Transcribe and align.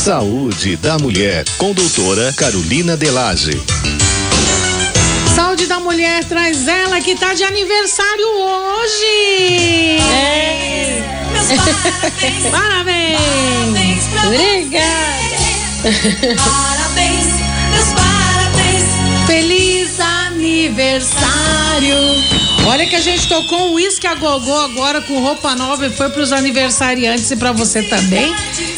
Saúde 0.00 0.76
da 0.76 0.98
Mulher, 0.98 1.44
com 1.58 1.74
doutora 1.74 2.32
Carolina 2.32 2.96
Delage. 2.96 3.62
Saúde 5.34 5.66
da 5.66 5.78
Mulher 5.78 6.24
traz 6.24 6.66
ela 6.66 7.02
que 7.02 7.14
tá 7.14 7.34
de 7.34 7.44
aniversário 7.44 8.26
hoje. 8.26 9.98
É. 10.10 11.02
Parabéns. 12.50 13.18
parabéns. 13.60 14.04
Obrigada. 14.24 14.86
Parabéns, 16.48 17.26
meus 17.70 17.92
parabéns. 17.92 18.84
Feliz 19.26 20.00
aniversário. 20.00 21.20
Olha 22.66 22.86
que 22.86 22.96
a 22.96 23.00
gente 23.00 23.28
tocou 23.28 23.70
um 23.70 23.74
uísque 23.74 24.06
a 24.06 24.14
gogô 24.14 24.56
agora 24.56 25.00
com 25.02 25.20
roupa 25.20 25.54
nova 25.54 25.86
e 25.86 25.90
foi 25.90 26.08
para 26.08 26.22
os 26.22 26.32
aniversariantes 26.32 27.30
e 27.30 27.36
para 27.36 27.52
você 27.52 27.82
também. 27.82 28.32
É. 28.32 28.70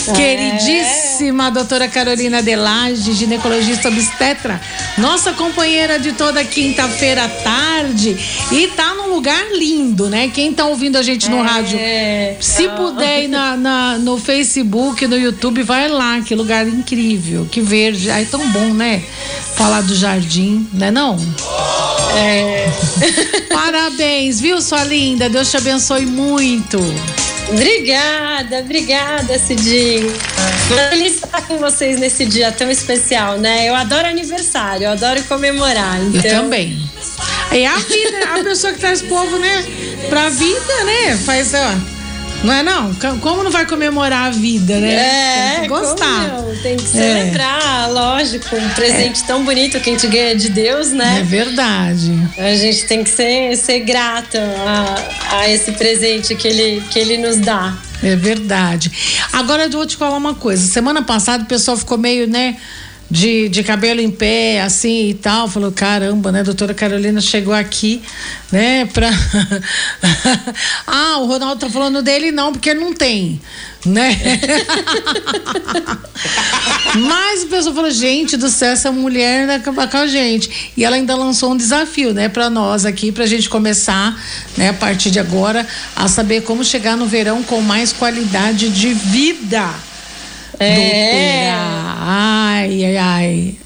Queridíssima 1.22 1.50
doutora 1.53 1.86
Carolina 1.86 2.43
Delage, 2.43 3.12
ginecologista 3.12 3.89
obstetra, 3.89 4.61
nossa 4.99 5.32
companheira 5.32 5.96
de 5.96 6.13
toda 6.13 6.44
quinta-feira 6.44 7.25
à 7.25 7.29
tarde 7.29 8.17
e 8.50 8.67
tá 8.68 8.93
num 8.94 9.14
lugar 9.14 9.53
lindo, 9.53 10.08
né? 10.08 10.29
Quem 10.35 10.53
tá 10.53 10.66
ouvindo 10.66 10.96
a 10.96 11.03
gente 11.03 11.30
no 11.30 11.39
é, 11.39 11.43
rádio, 11.43 11.79
se 12.40 12.68
puder 12.71 13.25
ir 13.25 13.29
na, 13.29 13.57
na, 13.57 13.99
no 13.99 14.18
Facebook, 14.18 15.07
no 15.07 15.16
YouTube, 15.16 15.63
vai 15.63 15.89
lá, 15.89 16.21
que 16.21 16.35
lugar 16.35 16.66
incrível, 16.66 17.46
que 17.49 17.61
verde, 17.61 18.11
ai 18.11 18.25
tão 18.25 18.44
bom, 18.50 18.75
né? 18.75 19.00
Falar 19.54 19.82
do 19.82 19.94
jardim, 19.94 20.68
né 20.72 20.91
não? 20.91 21.16
É. 22.16 22.68
Parabéns, 23.49 24.41
viu, 24.41 24.61
sua 24.61 24.82
linda? 24.82 25.29
Deus 25.29 25.50
te 25.50 25.57
abençoe 25.57 26.04
muito. 26.04 26.79
Obrigada, 27.51 28.59
obrigada, 28.61 29.39
Cidinho. 29.39 30.11
Feliz 30.69 31.17
estar 31.17 31.43
com 31.46 31.59
vocês 31.59 31.99
nesse 31.99 32.25
dia 32.25 32.50
tão 32.53 32.70
especial, 32.70 33.39
né? 33.39 33.69
Eu 33.69 33.75
adoro 33.75 34.06
aniversário, 34.06 34.84
eu 34.84 34.91
adoro 34.91 35.22
comemorar. 35.25 36.00
Então... 36.03 36.22
Eu 36.22 36.42
também. 36.42 36.78
É 37.50 37.66
a 37.66 37.77
vida, 37.77 38.19
a 38.34 38.42
pessoa 38.42 38.72
que 38.72 38.78
traz 38.78 39.03
povo, 39.03 39.39
né? 39.39 39.64
Pra 40.08 40.28
vida, 40.31 40.84
né? 40.84 41.16
Faz, 41.16 41.53
ó 41.55 42.02
não 42.44 42.52
é 42.52 42.62
não? 42.62 42.94
Como 43.20 43.42
não 43.42 43.50
vai 43.50 43.66
comemorar 43.66 44.28
a 44.28 44.30
vida, 44.30 44.78
né? 44.78 44.94
É, 44.94 45.52
tem 45.52 45.62
que 45.62 45.68
gostar. 45.68 46.42
Tem 46.62 46.76
que 46.76 46.88
celebrar, 46.88 47.88
é. 47.88 47.92
lógico. 47.92 48.56
Um 48.56 48.68
presente 48.70 49.22
é. 49.22 49.26
tão 49.26 49.44
bonito 49.44 49.78
que 49.80 49.90
a 49.90 49.92
gente 49.92 50.06
ganha 50.08 50.34
de 50.34 50.48
Deus, 50.48 50.90
né? 50.90 51.20
É 51.20 51.22
verdade. 51.22 52.12
A 52.36 52.54
gente 52.54 52.86
tem 52.86 53.04
que 53.04 53.10
ser, 53.10 53.56
ser 53.56 53.80
grata 53.80 54.38
a, 54.40 55.38
a 55.38 55.50
esse 55.50 55.72
presente 55.72 56.34
que 56.34 56.48
ele, 56.48 56.82
que 56.90 56.98
ele 56.98 57.18
nos 57.18 57.38
dá. 57.38 57.76
É 58.02 58.16
verdade. 58.16 58.90
Agora 59.32 59.64
eu 59.64 59.70
vou 59.70 59.86
te 59.86 59.96
falar 59.96 60.16
uma 60.16 60.34
coisa. 60.34 60.66
Semana 60.66 61.02
passada 61.02 61.44
o 61.44 61.46
pessoal 61.46 61.76
ficou 61.76 61.96
meio, 61.96 62.26
né? 62.26 62.56
De, 63.12 63.50
de 63.50 63.62
cabelo 63.62 64.00
em 64.00 64.10
pé, 64.10 64.62
assim 64.62 65.10
e 65.10 65.14
tal. 65.14 65.46
Falou, 65.46 65.70
caramba, 65.70 66.32
né? 66.32 66.42
Doutora 66.42 66.72
Carolina 66.72 67.20
chegou 67.20 67.52
aqui, 67.52 68.00
né? 68.50 68.86
Pra... 68.86 69.10
ah, 70.86 71.19
o 71.19 71.27
Ronaldo 71.27 71.60
tá 71.60 71.69
falando 71.69 72.00
dele 72.00 72.32
não, 72.32 72.52
porque 72.52 72.72
não 72.72 72.94
tem, 72.94 73.38
né? 73.84 74.16
Mas 76.96 77.42
o 77.42 77.48
pessoal 77.48 77.74
falou, 77.74 77.91
gente 77.91 78.38
do 78.38 78.48
céu, 78.48 78.72
essa 78.72 78.91
mulher 78.91 79.47
vai 79.47 79.56
acabar 79.56 79.91
com 79.91 79.98
a 79.98 80.06
gente. 80.06 80.72
E 80.74 80.82
ela 80.82 80.97
ainda 80.97 81.14
lançou 81.14 81.52
um 81.52 81.56
desafio, 81.56 82.14
né? 82.14 82.30
Pra 82.30 82.48
nós 82.48 82.86
aqui, 82.86 83.12
pra 83.12 83.26
gente 83.26 83.47
começar, 83.47 84.19
né? 84.56 84.70
A 84.70 84.74
partir 84.74 85.10
de 85.10 85.20
agora, 85.20 85.66
a 85.94 86.08
saber 86.08 86.44
como 86.44 86.64
chegar 86.64 86.97
no 86.97 87.04
verão 87.04 87.42
com 87.42 87.60
mais 87.60 87.92
qualidade 87.92 88.70
de 88.70 88.94
vida. 88.94 89.91
É. 90.62 91.50
Ai, 92.05 92.84
ai, 92.84 92.96
ai. 92.96 93.56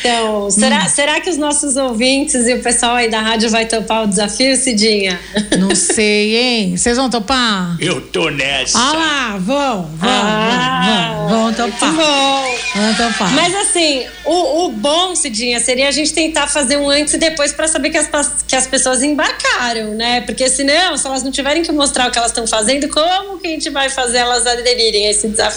Então, 0.00 0.48
será, 0.48 0.84
hum. 0.84 0.88
será 0.88 1.20
que 1.20 1.28
os 1.28 1.36
nossos 1.36 1.76
ouvintes 1.76 2.46
e 2.46 2.54
o 2.54 2.62
pessoal 2.62 2.94
aí 2.94 3.10
da 3.10 3.20
rádio 3.20 3.50
vai 3.50 3.66
topar 3.66 4.04
o 4.04 4.06
desafio, 4.06 4.56
Cidinha? 4.56 5.18
Não 5.58 5.74
sei, 5.74 6.36
hein? 6.36 6.76
Vocês 6.76 6.96
vão 6.96 7.10
topar? 7.10 7.76
Eu 7.80 8.00
tô 8.00 8.30
nessa. 8.30 8.78
Ah 8.78 8.92
lá, 8.92 9.38
vão, 9.38 9.82
vão, 9.96 10.10
ah, 10.10 11.26
vão, 11.26 11.28
vão, 11.28 11.52
vão 11.52 11.52
topar. 11.52 11.92
Bom. 11.94 12.58
Vão 12.76 12.94
topar. 12.94 13.32
Mas 13.32 13.54
assim, 13.56 14.04
o, 14.24 14.66
o 14.66 14.72
bom, 14.72 15.16
Cidinha, 15.16 15.58
seria 15.58 15.88
a 15.88 15.90
gente 15.90 16.12
tentar 16.12 16.46
fazer 16.46 16.76
um 16.76 16.88
antes 16.88 17.14
e 17.14 17.18
depois 17.18 17.52
para 17.52 17.66
saber 17.66 17.90
que 17.90 17.98
as, 17.98 18.08
que 18.46 18.54
as 18.54 18.66
pessoas 18.68 19.02
embarcaram, 19.02 19.94
né? 19.94 20.20
Porque 20.20 20.48
senão, 20.48 20.96
se 20.96 21.06
elas 21.06 21.24
não 21.24 21.32
tiverem 21.32 21.62
que 21.62 21.72
mostrar 21.72 22.08
o 22.08 22.12
que 22.12 22.18
elas 22.18 22.30
estão 22.30 22.46
fazendo, 22.46 22.88
como 22.88 23.38
que 23.38 23.48
a 23.48 23.50
gente 23.50 23.70
vai 23.70 23.90
fazer 23.90 24.18
elas 24.18 24.46
aderirem 24.46 25.08
a 25.08 25.10
esse 25.10 25.26
desafio? 25.28 25.47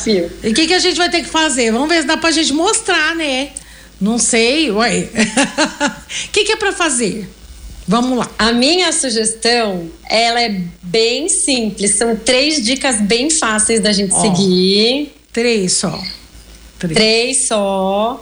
E 0.44 0.50
o 0.50 0.54
que, 0.54 0.68
que 0.68 0.74
a 0.74 0.80
gente 0.80 0.98
vai 0.98 1.10
ter 1.10 1.22
que 1.22 1.30
fazer? 1.30 1.72
Vamos 1.72 1.90
ver 1.90 2.02
se 2.02 2.08
dá 2.08 2.18
pra 2.18 2.32
gente 2.32 2.54
mostrar, 2.54 3.16
né? 3.16 3.50
Não 4.00 4.18
sei, 4.18 4.72
ué. 4.72 5.08
O 6.28 6.32
que, 6.32 6.44
que 6.44 6.52
é 6.52 6.56
para 6.58 6.74
fazer? 6.74 7.30
Vamos 7.88 8.18
lá. 8.18 8.30
A 8.38 8.52
minha 8.52 8.92
sugestão, 8.92 9.90
ela 10.10 10.42
é 10.42 10.62
bem 10.82 11.30
simples. 11.30 11.96
São 11.96 12.16
três 12.16 12.62
dicas 12.62 13.00
bem 13.02 13.30
fáceis 13.30 13.80
da 13.80 13.92
gente 13.92 14.14
oh, 14.14 14.22
seguir. 14.22 15.14
Três 15.32 15.74
só. 15.74 16.02
Três. 16.78 16.94
três 16.94 17.48
só. 17.48 18.22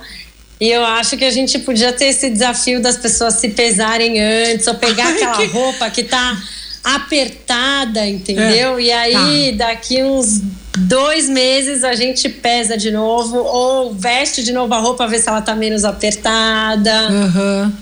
E 0.60 0.70
eu 0.70 0.84
acho 0.84 1.16
que 1.18 1.24
a 1.24 1.32
gente 1.32 1.58
podia 1.60 1.94
ter 1.94 2.06
esse 2.06 2.30
desafio 2.30 2.82
das 2.82 2.98
pessoas 2.98 3.36
se 3.36 3.50
pesarem 3.50 4.20
antes, 4.22 4.68
ou 4.68 4.76
pegar 4.76 5.06
Ai, 5.06 5.14
aquela 5.16 5.38
que... 5.38 5.46
roupa 5.46 5.90
que 5.90 6.04
tá 6.04 6.42
apertada, 6.84 8.06
entendeu? 8.06 8.78
É, 8.78 8.82
e 8.82 8.92
aí, 8.92 9.56
tá. 9.58 9.68
daqui 9.68 10.04
uns 10.04 10.42
dois 10.78 11.28
meses 11.28 11.84
a 11.84 11.94
gente 11.94 12.30
pesa 12.30 12.78
de 12.78 12.92
novo 12.92 13.38
ou 13.38 13.94
veste 13.94 14.44
de 14.44 14.52
novo 14.52 14.74
a 14.74 14.80
roupa 14.80 15.08
ver 15.08 15.20
se 15.20 15.30
ela 15.30 15.42
tá 15.42 15.56
menos 15.56 15.84
apertada. 15.84 17.10
Uhum. 17.10 17.74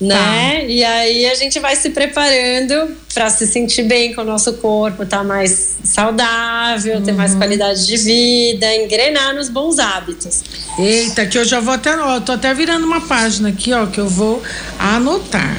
Né? 0.00 0.14
Tá. 0.14 0.64
E 0.64 0.84
aí 0.84 1.26
a 1.26 1.34
gente 1.34 1.58
vai 1.60 1.76
se 1.76 1.90
preparando 1.90 2.96
para 3.12 3.30
se 3.30 3.46
sentir 3.46 3.84
bem 3.84 4.12
com 4.12 4.22
o 4.22 4.24
nosso 4.24 4.54
corpo, 4.54 5.06
tá 5.06 5.22
mais 5.22 5.76
saudável, 5.84 6.96
uhum. 6.96 7.02
ter 7.02 7.12
mais 7.12 7.32
uhum. 7.32 7.38
qualidade 7.38 7.86
de 7.86 7.96
vida, 7.96 8.74
engrenar 8.74 9.34
nos 9.34 9.48
bons 9.48 9.78
hábitos. 9.78 10.42
Eita, 10.78 11.24
que 11.26 11.38
eu 11.38 11.44
já 11.44 11.60
vou 11.60 11.74
até, 11.74 11.96
ó, 11.96 12.20
tô 12.20 12.32
até 12.32 12.52
virando 12.52 12.84
uma 12.84 13.00
página 13.02 13.50
aqui, 13.50 13.72
ó, 13.72 13.86
que 13.86 14.00
eu 14.00 14.08
vou 14.08 14.42
anotar. 14.78 15.56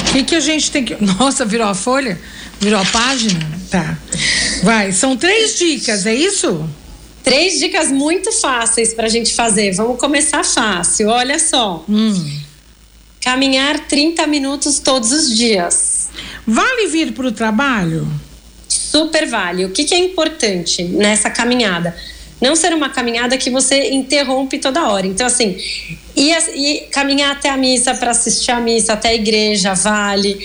O 0.00 0.12
que 0.12 0.22
que 0.22 0.36
a 0.36 0.40
gente 0.40 0.70
tem 0.70 0.84
que, 0.84 0.96
nossa, 1.02 1.44
virou 1.44 1.66
a 1.66 1.74
folha? 1.74 2.20
Virou 2.60 2.80
a 2.80 2.84
página? 2.84 3.40
Tá. 3.70 3.96
Vai, 4.64 4.92
são 4.92 5.14
três 5.14 5.58
dicas, 5.58 6.06
é 6.06 6.14
isso? 6.14 6.66
Três 7.22 7.60
dicas 7.60 7.92
muito 7.92 8.32
fáceis 8.32 8.94
para 8.94 9.04
a 9.04 9.10
gente 9.10 9.34
fazer. 9.34 9.72
Vamos 9.72 10.00
começar 10.00 10.42
fácil. 10.42 11.08
Olha 11.08 11.38
só. 11.38 11.84
Hum. 11.86 12.40
Caminhar 13.20 13.86
30 13.86 14.26
minutos 14.26 14.78
todos 14.78 15.12
os 15.12 15.36
dias. 15.36 16.08
Vale 16.46 16.86
vir 16.86 17.12
para 17.12 17.26
o 17.26 17.32
trabalho? 17.32 18.08
Super 18.66 19.26
vale. 19.26 19.66
O 19.66 19.70
que, 19.70 19.84
que 19.84 19.94
é 19.94 19.98
importante 19.98 20.82
nessa 20.82 21.28
caminhada? 21.28 21.94
Não 22.40 22.56
ser 22.56 22.72
uma 22.72 22.88
caminhada 22.88 23.36
que 23.36 23.50
você 23.50 23.90
interrompe 23.90 24.56
toda 24.56 24.88
hora. 24.88 25.06
Então, 25.06 25.26
assim, 25.26 25.58
ir, 26.16 26.36
ir 26.54 26.88
caminhar 26.90 27.32
até 27.32 27.50
a 27.50 27.56
missa 27.58 27.94
para 27.94 28.12
assistir 28.12 28.50
a 28.50 28.60
missa, 28.60 28.94
até 28.94 29.10
a 29.10 29.14
igreja, 29.14 29.74
vale. 29.74 30.38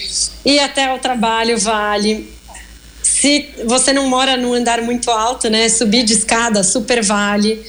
Ir 0.43 0.59
até 0.59 0.93
o 0.93 0.99
trabalho, 0.99 1.57
vale 1.57 2.37
se 3.01 3.49
você 3.65 3.93
não 3.93 4.07
mora 4.07 4.37
num 4.37 4.53
andar 4.53 4.81
muito 4.81 5.09
alto, 5.11 5.49
né? 5.49 5.67
Subir 5.69 6.03
de 6.03 6.13
escada 6.13 6.63
super 6.63 7.03
vale. 7.03 7.63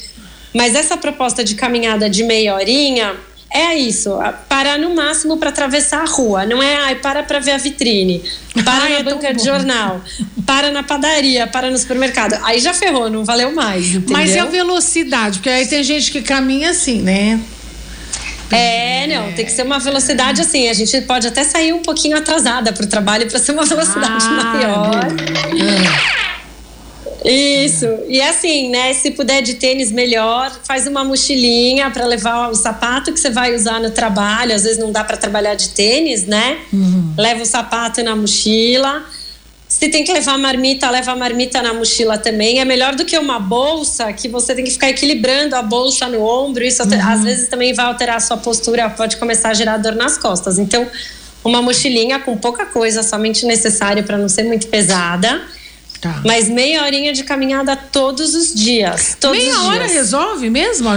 Mas 0.54 0.74
essa 0.74 0.96
proposta 0.96 1.44
de 1.44 1.54
caminhada 1.54 2.10
de 2.10 2.24
meia 2.24 2.54
horinha 2.54 3.16
é 3.52 3.74
isso, 3.74 4.16
parar 4.48 4.78
no 4.78 4.94
máximo 4.94 5.36
para 5.36 5.50
atravessar 5.50 6.02
a 6.02 6.04
rua. 6.04 6.46
Não 6.46 6.62
é, 6.62 6.76
ai, 6.76 6.94
para 6.96 7.24
para 7.24 7.40
ver 7.40 7.52
a 7.52 7.58
vitrine, 7.58 8.22
para 8.64 8.84
ai, 8.84 8.92
na 8.92 8.98
é 8.98 9.02
banca 9.02 9.34
de 9.34 9.44
jornal, 9.44 10.00
para 10.46 10.70
na 10.70 10.84
padaria, 10.84 11.48
para 11.48 11.68
no 11.68 11.76
supermercado. 11.76 12.38
Aí 12.44 12.60
já 12.60 12.72
ferrou, 12.72 13.10
não 13.10 13.24
valeu 13.24 13.52
mais. 13.52 13.88
Entendeu? 13.88 14.12
Mas 14.12 14.36
e 14.36 14.38
a 14.38 14.44
velocidade? 14.44 15.38
Porque 15.38 15.50
aí 15.50 15.66
tem 15.66 15.82
gente 15.82 16.12
que 16.12 16.22
caminha 16.22 16.70
assim, 16.70 17.02
né? 17.02 17.40
É, 18.50 19.06
não, 19.06 19.32
tem 19.32 19.44
que 19.44 19.52
ser 19.52 19.62
uma 19.62 19.78
velocidade 19.78 20.40
assim. 20.40 20.68
A 20.68 20.72
gente 20.72 21.00
pode 21.02 21.26
até 21.26 21.44
sair 21.44 21.72
um 21.72 21.82
pouquinho 21.82 22.16
atrasada 22.16 22.72
para 22.72 22.84
o 22.84 22.88
trabalho 22.88 23.28
para 23.28 23.38
ser 23.38 23.52
uma 23.52 23.64
velocidade 23.64 24.26
ah, 24.26 24.44
maior. 24.44 24.90
Isso. 27.24 27.86
E 28.08 28.20
assim, 28.20 28.70
né? 28.70 28.92
Se 28.94 29.10
puder 29.10 29.42
de 29.42 29.54
tênis, 29.54 29.92
melhor. 29.92 30.50
Faz 30.64 30.86
uma 30.86 31.04
mochilinha 31.04 31.90
para 31.90 32.06
levar 32.06 32.48
o 32.50 32.54
sapato 32.54 33.12
que 33.12 33.20
você 33.20 33.30
vai 33.30 33.54
usar 33.54 33.80
no 33.80 33.90
trabalho. 33.90 34.54
Às 34.54 34.64
vezes 34.64 34.78
não 34.78 34.90
dá 34.90 35.04
para 35.04 35.16
trabalhar 35.16 35.54
de 35.54 35.70
tênis, 35.70 36.26
né? 36.26 36.58
Uhum. 36.72 37.14
Leva 37.16 37.42
o 37.42 37.46
sapato 37.46 38.02
na 38.02 38.16
mochila. 38.16 39.04
Se 39.70 39.88
tem 39.88 40.02
que 40.02 40.12
levar 40.12 40.36
marmita, 40.36 40.90
leva 40.90 41.12
a 41.12 41.16
marmita 41.16 41.62
na 41.62 41.72
mochila 41.72 42.18
também. 42.18 42.58
É 42.58 42.64
melhor 42.64 42.96
do 42.96 43.04
que 43.04 43.16
uma 43.16 43.38
bolsa 43.38 44.12
que 44.12 44.28
você 44.28 44.52
tem 44.52 44.64
que 44.64 44.72
ficar 44.72 44.90
equilibrando 44.90 45.54
a 45.54 45.62
bolsa 45.62 46.08
no 46.08 46.22
ombro. 46.22 46.64
Isso 46.64 46.82
uhum. 46.82 46.88
às 47.00 47.22
vezes 47.22 47.48
também 47.48 47.72
vai 47.72 47.86
alterar 47.86 48.16
a 48.16 48.20
sua 48.20 48.36
postura, 48.36 48.90
pode 48.90 49.16
começar 49.16 49.50
a 49.50 49.54
gerar 49.54 49.76
dor 49.76 49.94
nas 49.94 50.18
costas. 50.18 50.58
Então, 50.58 50.88
uma 51.44 51.62
mochilinha 51.62 52.18
com 52.18 52.36
pouca 52.36 52.66
coisa, 52.66 53.04
somente 53.04 53.46
necessário 53.46 54.02
para 54.02 54.18
não 54.18 54.28
ser 54.28 54.42
muito 54.42 54.66
pesada. 54.66 55.40
Tá. 56.00 56.20
Mas 56.24 56.48
meia 56.48 56.82
horinha 56.82 57.12
de 57.12 57.22
caminhada 57.22 57.76
todos 57.76 58.34
os 58.34 58.52
dias. 58.52 59.16
Todos 59.20 59.38
Meia 59.38 59.54
os 59.54 59.66
hora 59.66 59.84
dias. 59.84 59.92
resolve 59.92 60.50
mesmo? 60.50 60.88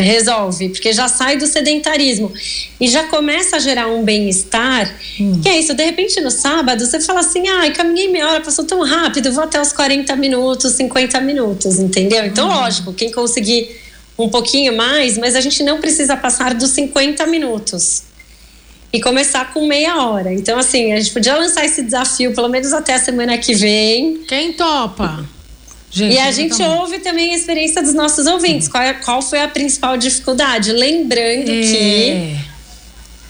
Resolve, 0.00 0.68
porque 0.70 0.92
já 0.92 1.08
sai 1.08 1.36
do 1.36 1.46
sedentarismo 1.46 2.32
e 2.80 2.88
já 2.88 3.04
começa 3.04 3.56
a 3.56 3.58
gerar 3.58 3.88
um 3.88 4.04
bem-estar. 4.04 4.94
Que 5.42 5.48
é 5.48 5.58
isso, 5.58 5.74
de 5.74 5.84
repente 5.84 6.20
no 6.20 6.30
sábado 6.30 6.84
você 6.84 7.00
fala 7.00 7.20
assim: 7.20 7.48
ai, 7.48 7.72
caminhei 7.72 8.08
meia 8.08 8.28
hora, 8.28 8.40
passou 8.40 8.64
tão 8.64 8.82
rápido, 8.82 9.32
vou 9.32 9.44
até 9.44 9.60
os 9.60 9.72
40 9.72 10.14
minutos, 10.16 10.72
50 10.72 11.20
minutos, 11.20 11.78
entendeu? 11.78 12.24
Então, 12.24 12.48
lógico, 12.48 12.92
quem 12.92 13.10
conseguir 13.10 13.76
um 14.18 14.28
pouquinho 14.28 14.76
mais, 14.76 15.18
mas 15.18 15.36
a 15.36 15.40
gente 15.40 15.62
não 15.62 15.80
precisa 15.80 16.16
passar 16.16 16.54
dos 16.54 16.70
50 16.70 17.26
minutos 17.26 18.02
e 18.92 19.00
começar 19.00 19.52
com 19.52 19.66
meia 19.66 20.06
hora. 20.06 20.32
Então, 20.32 20.58
assim, 20.58 20.92
a 20.92 20.96
gente 21.00 21.12
podia 21.12 21.36
lançar 21.36 21.64
esse 21.64 21.82
desafio 21.82 22.34
pelo 22.34 22.48
menos 22.48 22.72
até 22.72 22.94
a 22.94 22.98
semana 22.98 23.36
que 23.36 23.54
vem. 23.54 24.18
Quem 24.26 24.54
topa? 24.54 25.35
E 25.94 26.18
a 26.18 26.30
gente 26.30 26.56
também. 26.58 26.66
ouve 26.78 26.98
também 26.98 27.32
a 27.32 27.36
experiência 27.36 27.82
dos 27.82 27.94
nossos 27.94 28.26
ouvintes. 28.26 28.68
Qual, 28.68 28.82
é- 28.82 28.94
qual 28.94 29.22
foi 29.22 29.40
a 29.40 29.48
principal 29.48 29.96
dificuldade? 29.96 30.72
Lembrando 30.72 31.46
que 31.46 32.36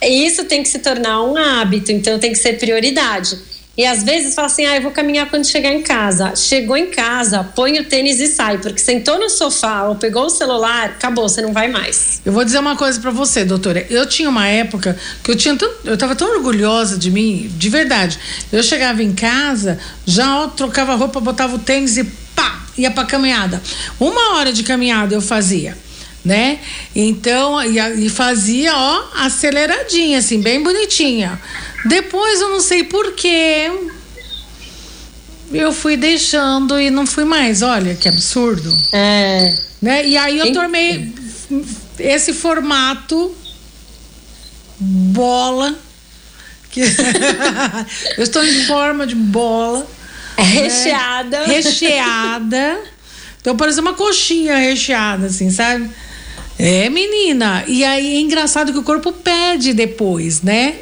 É. 0.00 0.08
isso 0.08 0.44
tem 0.44 0.62
que 0.62 0.68
se 0.68 0.78
tornar 0.80 1.22
um 1.22 1.36
hábito, 1.36 1.92
então 1.92 2.18
tem 2.18 2.32
que 2.32 2.38
ser 2.38 2.54
prioridade. 2.58 3.38
E 3.76 3.84
às 3.84 4.02
vezes 4.02 4.34
fala 4.34 4.46
assim: 4.46 4.64
ah, 4.64 4.76
eu 4.76 4.82
vou 4.82 4.90
caminhar 4.90 5.28
quando 5.28 5.46
chegar 5.46 5.70
em 5.70 5.82
casa. 5.82 6.34
Chegou 6.34 6.76
em 6.76 6.86
casa, 6.86 7.44
põe 7.44 7.78
o 7.78 7.84
tênis 7.84 8.18
e 8.20 8.26
sai, 8.26 8.58
porque 8.58 8.78
sentou 8.78 9.18
no 9.18 9.28
sofá 9.28 9.84
ou 9.84 9.96
pegou 9.96 10.26
o 10.26 10.30
celular, 10.30 10.86
acabou, 10.86 11.28
você 11.28 11.42
não 11.42 11.52
vai 11.52 11.68
mais. 11.68 12.20
Eu 12.24 12.32
vou 12.32 12.44
dizer 12.44 12.58
uma 12.58 12.76
coisa 12.76 12.98
pra 13.00 13.10
você, 13.10 13.44
doutora. 13.44 13.86
Eu 13.90 14.06
tinha 14.06 14.28
uma 14.28 14.46
época 14.48 14.96
que 15.22 15.30
eu 15.30 15.36
tinha 15.36 15.54
tão, 15.56 15.70
eu 15.84 15.98
tava 15.98 16.16
tão 16.16 16.36
orgulhosa 16.36 16.96
de 16.96 17.10
mim, 17.10 17.50
de 17.54 17.68
verdade. 17.68 18.18
Eu 18.50 18.62
chegava 18.62 19.02
em 19.02 19.12
casa, 19.12 19.78
já 20.06 20.48
trocava 20.48 20.94
roupa, 20.94 21.20
botava 21.20 21.56
o 21.56 21.58
tênis 21.58 21.98
e 21.98 22.04
pá, 22.04 22.64
ia 22.78 22.90
pra 22.90 23.04
caminhada. 23.04 23.62
Uma 24.00 24.36
hora 24.36 24.52
de 24.52 24.62
caminhada 24.62 25.14
eu 25.14 25.20
fazia. 25.20 25.76
Né? 26.26 26.58
Então, 26.92 27.62
e, 27.62 27.78
e 28.06 28.08
fazia, 28.10 28.76
ó, 28.76 29.04
aceleradinha, 29.14 30.18
assim, 30.18 30.40
bem 30.40 30.60
bonitinha. 30.60 31.40
Depois 31.84 32.40
eu 32.40 32.48
não 32.48 32.58
sei 32.60 32.82
porquê. 32.82 33.70
Eu 35.52 35.72
fui 35.72 35.96
deixando 35.96 36.80
e 36.80 36.90
não 36.90 37.06
fui 37.06 37.24
mais. 37.24 37.62
Olha 37.62 37.94
que 37.94 38.08
absurdo 38.08 38.76
É. 38.92 39.56
né? 39.80 40.04
E 40.04 40.16
aí 40.16 40.36
eu 40.38 40.52
tornei 40.52 41.14
esse 42.00 42.32
formato 42.32 43.32
bola 44.80 45.78
que 46.72 46.80
eu 48.18 48.24
estou 48.24 48.44
em 48.44 48.64
forma 48.64 49.06
de 49.06 49.14
bola 49.14 49.86
É 50.36 50.42
recheada. 50.42 51.44
recheada 51.46 52.78
então 53.40 53.56
parece 53.56 53.78
uma 53.80 53.94
coxinha 53.94 54.56
recheada 54.56 55.26
assim 55.28 55.50
sabe 55.50 55.88
é 56.58 56.88
menina 56.88 57.64
e 57.66 57.84
aí 57.84 58.16
é 58.16 58.20
engraçado 58.20 58.72
que 58.72 58.78
o 58.78 58.82
corpo 58.82 59.12
pede 59.12 59.72
depois 59.72 60.42
né 60.42 60.76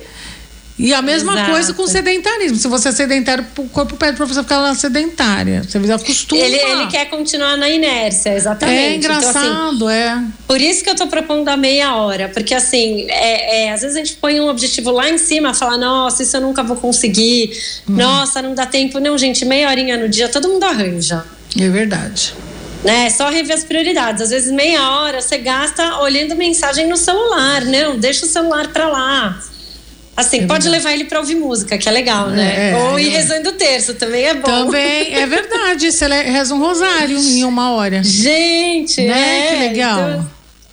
e 0.76 0.92
a 0.92 1.00
mesma 1.00 1.34
Exato. 1.34 1.50
coisa 1.52 1.74
com 1.74 1.82
o 1.84 1.86
sedentarismo. 1.86 2.58
Se 2.58 2.66
você 2.66 2.88
é 2.88 2.92
sedentário, 2.92 3.46
o 3.56 3.68
corpo 3.68 3.96
pede 3.96 4.16
pra 4.16 4.26
você 4.26 4.42
ficar 4.42 4.58
lá 4.58 4.74
sedentária. 4.74 5.62
Você 5.62 5.78
acostuma. 5.92 6.42
Ele, 6.42 6.56
ele 6.56 6.86
quer 6.88 7.04
continuar 7.08 7.56
na 7.56 7.68
inércia, 7.70 8.34
exatamente. 8.34 8.76
É 8.76 8.94
Então, 8.96 9.12
assim, 9.12 9.28
engraçado, 9.28 9.88
é. 9.88 10.24
Por 10.48 10.60
isso 10.60 10.82
que 10.82 10.90
eu 10.90 10.96
tô 10.96 11.06
propondo 11.06 11.48
a 11.48 11.56
meia 11.56 11.94
hora, 11.94 12.28
porque 12.28 12.52
assim, 12.52 13.06
é, 13.08 13.66
é, 13.66 13.72
às 13.72 13.82
vezes 13.82 13.96
a 13.96 14.00
gente 14.00 14.16
põe 14.16 14.40
um 14.40 14.48
objetivo 14.48 14.90
lá 14.90 15.08
em 15.08 15.16
cima, 15.16 15.54
fala, 15.54 15.78
nossa, 15.78 16.24
isso 16.24 16.36
eu 16.36 16.40
nunca 16.40 16.64
vou 16.64 16.76
conseguir, 16.76 17.52
nossa, 17.86 18.42
não 18.42 18.52
dá 18.52 18.66
tempo. 18.66 18.98
Não, 18.98 19.16
gente, 19.16 19.44
meia 19.44 19.68
horinha 19.68 19.96
no 19.96 20.08
dia 20.08 20.28
todo 20.28 20.48
mundo 20.48 20.64
arranja. 20.64 21.24
É 21.56 21.68
verdade. 21.68 22.34
Né? 22.84 23.06
É 23.06 23.10
só 23.10 23.28
rever 23.31 23.56
as 23.56 23.64
prioridades. 23.64 24.20
Às 24.22 24.31
vezes, 24.31 24.52
meia 24.52 24.90
hora 24.90 25.20
você 25.20 25.38
gasta 25.38 25.98
olhando 26.00 26.36
mensagem 26.36 26.86
no 26.86 26.96
celular. 26.96 27.64
Não, 27.64 27.98
deixa 27.98 28.26
o 28.26 28.28
celular 28.28 28.69
pra 28.69 28.88
lá. 28.88 29.40
Assim, 30.16 30.46
pode 30.46 30.69
levar 30.69 30.92
ele 30.92 31.04
pra 31.06 31.19
ouvir 31.19 31.34
música, 31.34 31.76
que 31.76 31.88
é 31.88 31.92
legal, 31.92 32.28
né? 32.28 32.70
É, 32.70 32.76
Ou 32.76 33.00
ir 33.00 33.08
rezando 33.08 33.48
o 33.48 33.52
terço, 33.52 33.94
também 33.94 34.25
é 34.26 34.34
bom. 34.34 34.42
Também 34.42 35.12
é 35.12 35.26
verdade. 35.26 35.90
Você 35.90 36.06
reza 36.06 36.54
um 36.54 36.60
rosário 36.60 37.19
em 37.19 37.42
uma 37.44 37.72
hora. 37.72 38.00
Gente, 38.04 39.00
Né? 39.02 39.40
é, 39.40 39.48
Que 39.48 39.56
legal. 39.69 39.98
Então, 40.10 40.31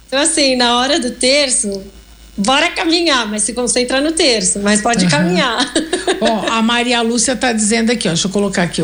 então, 0.07 0.19
assim, 0.19 0.55
na 0.55 0.77
hora 0.77 0.99
do 0.99 1.09
terço, 1.11 1.81
bora 2.41 2.69
caminhar, 2.71 3.27
mas 3.27 3.43
se 3.43 3.53
concentra 3.53 4.01
no 4.01 4.11
terço, 4.11 4.59
mas 4.59 4.81
pode 4.81 5.07
caminhar. 5.07 5.71
Ó, 6.19 6.51
a 6.51 6.61
Maria 6.61 7.01
Lúcia 7.01 7.35
tá 7.35 7.51
dizendo 7.51 7.91
aqui, 7.91 8.07
ó, 8.07 8.11
deixa 8.11 8.27
eu 8.27 8.31
colocar 8.31 8.63
aqui. 8.63 8.81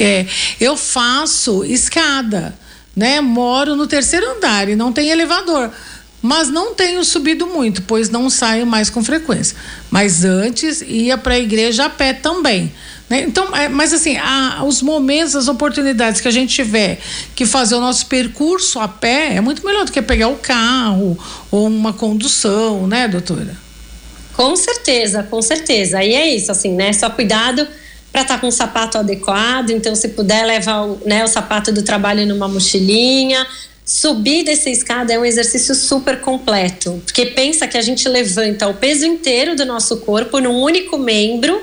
é, 0.00 0.26
eu 0.60 0.76
faço 0.76 1.64
escada, 1.64 2.54
né? 2.94 3.20
Moro 3.20 3.74
no 3.74 3.86
terceiro 3.86 4.30
andar 4.36 4.68
e 4.68 4.76
não 4.76 4.92
tem 4.92 5.08
elevador. 5.08 5.70
Mas 6.22 6.48
não 6.48 6.74
tenho 6.74 7.04
subido 7.04 7.46
muito, 7.46 7.82
pois 7.82 8.10
não 8.10 8.28
saio 8.28 8.66
mais 8.66 8.90
com 8.90 9.04
frequência. 9.04 9.56
Mas 9.90 10.24
antes 10.24 10.82
ia 10.82 11.16
para 11.16 11.34
a 11.34 11.38
igreja 11.38 11.84
a 11.84 11.90
pé 11.90 12.12
também. 12.12 12.72
Né? 13.08 13.22
Então, 13.22 13.54
é, 13.56 13.68
mas 13.68 13.92
assim, 13.92 14.16
a- 14.16 14.64
os 14.66 14.82
momentos, 14.82 15.36
as 15.36 15.48
oportunidades 15.48 16.20
que 16.20 16.28
a 16.28 16.30
gente 16.30 16.54
tiver 16.54 16.98
que 17.34 17.46
fazer 17.46 17.74
o 17.76 17.80
nosso 17.80 18.06
percurso 18.06 18.78
a 18.80 18.88
pé 18.88 19.34
é 19.36 19.40
muito 19.40 19.64
melhor 19.64 19.84
do 19.84 19.92
que 19.92 20.02
pegar 20.02 20.28
o 20.28 20.36
carro 20.36 21.16
ou 21.50 21.66
uma 21.66 21.92
condução, 21.92 22.86
né, 22.86 23.06
doutora? 23.08 23.56
com 24.34 24.54
certeza, 24.54 25.22
com 25.22 25.40
certeza. 25.40 26.04
E 26.04 26.12
é 26.14 26.34
isso, 26.34 26.52
assim, 26.52 26.72
né? 26.74 26.92
Só 26.92 27.08
cuidado 27.08 27.66
para 28.12 28.20
estar 28.20 28.38
com 28.38 28.48
o 28.48 28.52
sapato 28.52 28.98
adequado. 28.98 29.70
Então, 29.70 29.94
se 29.94 30.08
puder 30.08 30.44
levar 30.44 30.86
né, 31.06 31.24
o 31.24 31.26
sapato 31.26 31.72
do 31.72 31.82
trabalho 31.82 32.26
numa 32.26 32.46
mochilinha. 32.46 33.46
Subir 33.82 34.44
dessa 34.44 34.68
escada 34.68 35.12
é 35.12 35.18
um 35.18 35.24
exercício 35.24 35.74
super 35.74 36.20
completo, 36.20 37.00
porque 37.06 37.26
pensa 37.26 37.66
que 37.68 37.78
a 37.78 37.80
gente 37.80 38.06
levanta 38.08 38.66
o 38.66 38.74
peso 38.74 39.06
inteiro 39.06 39.54
do 39.56 39.64
nosso 39.64 39.98
corpo 39.98 40.38
num 40.40 40.60
único 40.60 40.98
membro, 40.98 41.58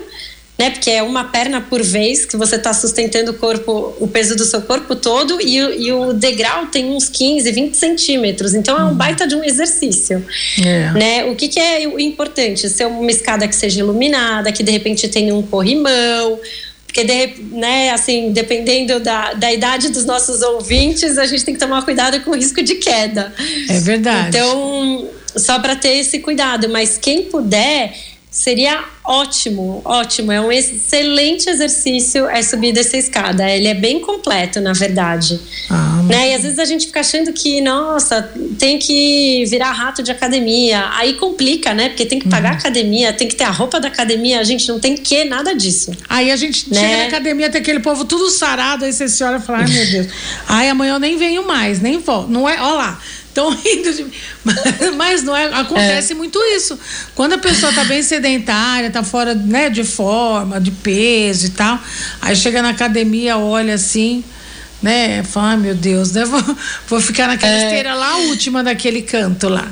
né? 0.57 0.69
Porque 0.69 0.89
é 0.91 1.01
uma 1.01 1.23
perna 1.25 1.61
por 1.61 1.81
vez 1.81 2.25
que 2.25 2.37
você 2.37 2.57
está 2.57 2.73
sustentando 2.73 3.31
o 3.31 3.33
corpo, 3.33 3.95
o 3.99 4.07
peso 4.07 4.35
do 4.35 4.45
seu 4.45 4.61
corpo 4.61 4.95
todo, 4.95 5.41
e, 5.41 5.61
o- 5.61 5.73
e 5.73 5.91
o 5.91 6.13
degrau 6.13 6.67
tem 6.67 6.85
uns 6.91 7.09
15, 7.09 7.51
20 7.51 7.75
centímetros. 7.75 8.53
Então 8.53 8.77
é 8.79 8.83
um 8.83 8.93
baita 8.93 9.25
de 9.27 9.35
um 9.35 9.43
exercício 9.43 10.23
É. 10.63 10.91
né? 10.91 11.25
O 11.25 11.35
que, 11.35 11.47
que 11.47 11.59
é 11.59 11.87
o 11.87 11.99
importante? 11.99 12.69
Ser 12.69 12.85
uma 12.85 13.09
escada 13.11 13.47
que 13.47 13.55
seja 13.55 13.79
iluminada, 13.79 14.51
que 14.51 14.61
de 14.63 14.71
repente 14.71 15.07
tenha 15.07 15.33
um 15.33 15.41
corrimão, 15.41 16.39
porque 16.85 17.03
de, 17.03 17.41
né, 17.51 17.89
assim, 17.89 18.31
dependendo 18.31 18.99
da, 18.99 19.33
da 19.33 19.51
idade 19.51 19.89
dos 19.89 20.05
nossos 20.05 20.43
ouvintes, 20.43 21.17
a 21.17 21.25
gente 21.25 21.43
tem 21.43 21.55
que 21.55 21.59
tomar 21.59 21.83
cuidado 21.83 22.21
com 22.21 22.29
o 22.29 22.35
risco 22.35 22.61
de 22.61 22.75
queda. 22.75 23.33
É 23.67 23.79
verdade. 23.79 24.37
Então, 24.37 25.09
só 25.35 25.57
para 25.57 25.75
ter 25.75 25.97
esse 25.97 26.19
cuidado, 26.19 26.69
mas 26.69 26.95
quem 26.95 27.23
puder 27.23 27.95
seria 28.33 28.83
ótimo, 29.05 29.81
ótimo. 29.85 30.31
É 30.31 30.41
um 30.41 30.51
excelente 30.51 31.47
exercício 31.49 32.27
é 32.27 32.41
subir 32.41 32.73
dessa 32.73 32.97
escada. 32.97 33.47
Ele 33.49 33.67
é 33.67 33.73
bem 33.75 33.99
completo, 34.01 34.59
na 34.59 34.73
verdade. 34.73 35.39
Ah, 35.69 36.01
Né? 36.03 36.31
E 36.31 36.33
às 36.33 36.41
vezes 36.41 36.59
a 36.59 36.65
gente 36.65 36.87
fica 36.87 36.99
achando 37.01 37.31
que, 37.31 37.61
nossa, 37.61 38.29
tem 38.57 38.77
que 38.79 39.45
virar 39.45 39.71
rato 39.71 40.01
de 40.01 40.11
academia. 40.11 40.89
Aí 40.93 41.13
complica, 41.13 41.73
né? 41.73 41.89
Porque 41.89 42.05
tem 42.05 42.19
que 42.19 42.27
pagar 42.27 42.51
a 42.51 42.53
academia, 42.55 43.13
tem 43.13 43.27
que 43.27 43.35
ter 43.35 43.43
a 43.43 43.51
roupa 43.51 43.79
da 43.79 43.87
academia. 43.87 44.39
A 44.39 44.43
gente 44.43 44.67
não 44.67 44.79
tem 44.79 44.95
que 44.97 45.23
nada 45.25 45.53
disso. 45.53 45.91
Aí 46.09 46.31
a 46.31 46.35
gente 46.35 46.73
Né? 46.73 46.79
chega 46.79 46.97
na 46.97 47.05
academia, 47.05 47.49
tem 47.49 47.61
aquele 47.61 47.79
povo 47.81 48.03
tudo 48.05 48.29
sarado, 48.29 48.83
aí 48.85 48.91
você 48.91 49.07
se 49.07 49.23
olha 49.23 49.37
e 49.37 49.41
fala, 49.41 49.59
ai 49.59 49.69
meu 49.69 49.85
Deus, 49.91 50.07
ai 50.47 50.69
amanhã 50.69 50.93
eu 50.95 50.99
nem 50.99 51.17
venho 51.17 51.45
mais, 51.45 51.79
nem 51.79 51.99
volto. 51.99 52.29
Não 52.31 52.49
é, 52.49 52.59
ó 52.61 52.73
lá, 52.75 52.99
estão 53.33 53.49
rindo 53.57 53.93
de 53.93 54.03
mim. 54.03 54.11
Mas 54.95 55.23
não 55.23 55.35
é, 55.35 55.45
acontece 55.45 56.13
muito 56.13 56.39
isso. 56.55 56.79
Quando 57.15 57.33
a 57.33 57.37
pessoa 57.37 57.73
tá 57.73 57.83
bem 57.83 58.01
sedentária, 58.03 58.89
tá 58.91 59.03
fora 59.03 59.33
né, 59.33 59.69
de 59.69 59.83
forma, 59.83 60.61
de 60.61 60.71
peso 60.71 61.47
e 61.47 61.49
tal, 61.49 61.79
aí 62.21 62.35
chega 62.35 62.61
na 62.61 62.69
academia, 62.69 63.37
olha 63.37 63.73
assim, 63.73 64.23
né, 64.81 65.23
fala, 65.23 65.57
meu 65.57 65.75
Deus, 65.75 66.11
né, 66.11 66.23
vou, 66.25 66.57
vou 66.87 67.01
ficar 67.01 67.27
naquela 67.27 67.53
É. 67.53 67.65
esteira 67.65 67.93
lá 67.95 68.17
última 68.17 68.63
daquele 68.63 69.01
canto 69.01 69.49
lá. 69.49 69.67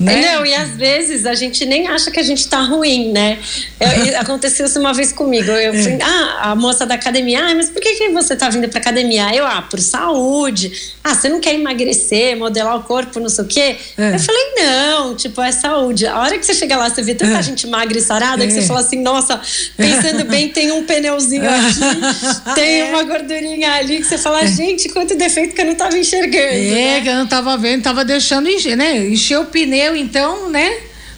Né? 0.00 0.32
Não, 0.34 0.46
e 0.46 0.54
às 0.54 0.70
vezes 0.70 1.26
a 1.26 1.34
gente 1.34 1.66
nem 1.66 1.86
acha 1.86 2.10
que 2.10 2.18
a 2.18 2.22
gente 2.22 2.48
tá 2.48 2.62
ruim, 2.62 3.12
né? 3.12 3.38
Eu- 3.78 4.06
e 4.06 4.14
aconteceu 4.16 4.64
isso 4.66 4.80
uma 4.80 4.94
vez 4.94 5.12
comigo. 5.12 5.50
Eu 5.50 5.74
falei, 5.74 5.98
ah, 6.02 6.50
a 6.50 6.54
moça 6.56 6.86
da 6.86 6.94
academia, 6.94 7.44
ah, 7.44 7.54
mas 7.54 7.68
por 7.68 7.82
que, 7.82 7.94
que 7.94 8.08
você 8.08 8.34
tá 8.34 8.48
vindo 8.48 8.66
pra 8.68 8.80
academia? 8.80 9.34
Eu, 9.34 9.44
ah, 9.46 9.60
por 9.62 9.78
saúde. 9.78 10.72
Ah, 11.04 11.14
você 11.14 11.28
não 11.28 11.38
quer 11.38 11.54
emagrecer, 11.54 12.36
modelar 12.36 12.76
o 12.76 12.82
corpo, 12.82 13.20
não 13.20 13.28
sei 13.28 13.44
o 13.44 13.46
quê? 13.46 13.76
É. 13.98 14.14
Eu 14.14 14.18
falei, 14.18 14.42
não, 14.56 15.14
tipo, 15.14 15.40
é 15.42 15.52
saúde. 15.52 16.06
A 16.06 16.18
hora 16.20 16.38
que 16.38 16.46
você 16.46 16.54
chega 16.54 16.76
lá, 16.76 16.88
você 16.88 17.02
vê 17.02 17.14
tanta 17.14 17.38
É. 17.38 17.42
gente 17.42 17.66
magra 17.66 17.98
e 17.98 18.00
sarada 18.00 18.46
que 18.46 18.52
É. 18.52 18.60
você 18.60 18.66
fala 18.66 18.80
assim, 18.80 19.00
nossa, 19.02 19.38
pensando 19.76 20.24
bem, 20.24 20.48
tem 20.48 20.72
um 20.72 20.84
pneuzinho 20.84 21.44
aqui, 21.50 22.54
tem 22.54 22.80
É. 22.80 22.84
uma 22.90 23.02
gordurinha 23.02 23.72
ali, 23.74 23.98
que 23.98 24.04
você 24.04 24.16
fala, 24.18 24.46
gente, 24.46 24.88
quanto 24.88 25.14
defeito 25.16 25.54
que 25.54 25.60
eu 25.60 25.66
não 25.66 25.74
tava 25.74 25.98
enxergando. 25.98 26.36
É, 26.40 26.70
né? 26.70 27.00
que 27.02 27.08
eu 27.08 27.14
não 27.16 27.26
tava 27.26 27.56
vendo, 27.58 27.82
tava 27.82 28.04
deixando 28.04 28.48
encher, 28.48 28.76
né? 28.76 28.96
Encher 29.08 29.38
o 29.38 29.44
pneu, 29.46 29.89
então, 29.96 30.48
né? 30.50 30.70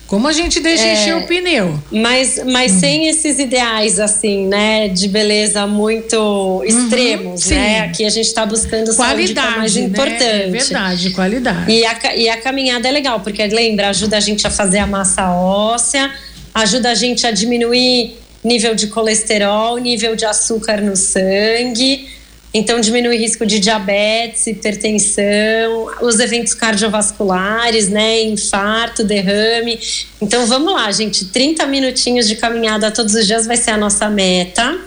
Como 0.06 0.28
a 0.28 0.32
gente 0.32 0.60
deixa 0.60 0.84
É. 0.84 0.92
encher 0.92 1.16
o 1.16 1.22
pneu? 1.26 1.82
Mas, 1.90 2.38
mas 2.44 2.72
sem 2.72 3.08
esses 3.08 3.38
ideais, 3.38 3.98
assim, 3.98 4.46
né, 4.46 4.88
de 4.88 5.08
beleza 5.08 5.66
muito 5.66 6.62
extremos, 6.66 7.24
Uhum, 7.30 7.36
sim. 7.48 7.54
né? 7.54 7.80
Aqui 7.80 8.04
a 8.04 8.10
gente 8.10 8.26
está 8.26 8.44
buscando 8.44 8.92
saúde 8.92 9.02
é 9.02 9.14
Qualidade, 9.14 9.56
mais 9.58 9.74
né? 9.74 9.80
importante. 9.82 10.22
É 10.24 10.46
verdade, 10.50 11.10
qualidade. 11.10 11.72
E 11.72 11.86
a, 11.86 12.14
e 12.14 12.28
a 12.28 12.36
caminhada 12.36 12.86
é 12.88 12.90
legal, 12.90 13.20
porque 13.20 13.46
lembra, 13.46 13.88
ajuda 13.88 14.18
a 14.18 14.20
gente 14.20 14.46
a 14.46 14.50
fazer 14.50 14.80
a 14.80 14.86
massa 14.86 15.32
óssea, 15.34 16.12
ajuda 16.54 16.90
a 16.90 16.94
gente 16.94 17.26
a 17.26 17.30
diminuir 17.30 18.18
nível 18.44 18.74
de 18.74 18.88
colesterol, 18.88 19.78
nível 19.78 20.14
de 20.14 20.26
açúcar 20.26 20.82
no 20.82 20.94
sangue, 20.94 22.06
então 22.54 22.80
diminui 22.80 23.16
risco 23.16 23.46
de 23.46 23.58
diabetes, 23.58 24.46
hipertensão, 24.46 25.90
os 26.02 26.20
eventos 26.20 26.52
cardiovasculares, 26.52 27.88
né, 27.88 28.22
infarto, 28.22 29.02
derrame. 29.02 29.78
Então 30.20 30.46
vamos 30.46 30.72
lá, 30.74 30.90
gente, 30.92 31.26
30 31.26 31.66
minutinhos 31.66 32.28
de 32.28 32.36
caminhada 32.36 32.90
todos 32.90 33.14
os 33.14 33.26
dias 33.26 33.46
vai 33.46 33.56
ser 33.56 33.70
a 33.70 33.78
nossa 33.78 34.08
meta. 34.10 34.78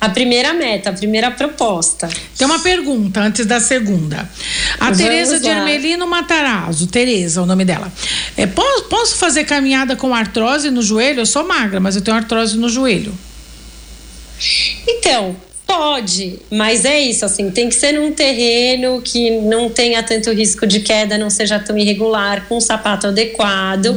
A 0.00 0.08
primeira 0.08 0.52
meta, 0.52 0.90
a 0.90 0.92
primeira 0.92 1.28
proposta. 1.28 2.08
Tem 2.36 2.46
uma 2.46 2.60
pergunta 2.60 3.20
antes 3.20 3.44
da 3.44 3.58
segunda. 3.58 4.30
A 4.78 4.92
Tereza 4.92 5.40
de 5.40 5.48
lá. 5.48 5.56
Hermelino 5.56 6.06
Matarazzo, 6.06 6.86
Tereza, 6.86 7.40
é 7.40 7.42
o 7.42 7.46
nome 7.46 7.64
dela. 7.64 7.92
É, 8.36 8.46
posso, 8.46 8.84
posso 8.84 9.16
fazer 9.16 9.42
caminhada 9.42 9.96
com 9.96 10.14
artrose 10.14 10.70
no 10.70 10.82
joelho? 10.82 11.22
Eu 11.22 11.26
sou 11.26 11.44
magra, 11.44 11.80
mas 11.80 11.96
eu 11.96 12.02
tenho 12.02 12.16
artrose 12.16 12.56
no 12.56 12.68
joelho. 12.68 13.12
Então, 14.86 15.34
pode, 15.68 16.40
mas 16.50 16.86
é 16.86 16.98
isso, 16.98 17.26
assim, 17.26 17.50
tem 17.50 17.68
que 17.68 17.74
ser 17.74 17.92
num 17.92 18.10
terreno 18.10 19.02
que 19.02 19.30
não 19.42 19.68
tenha 19.68 20.02
tanto 20.02 20.32
risco 20.32 20.66
de 20.66 20.80
queda, 20.80 21.18
não 21.18 21.28
seja 21.28 21.58
tão 21.58 21.76
irregular, 21.76 22.46
com 22.48 22.56
um 22.56 22.60
sapato 22.60 23.08
adequado. 23.08 23.94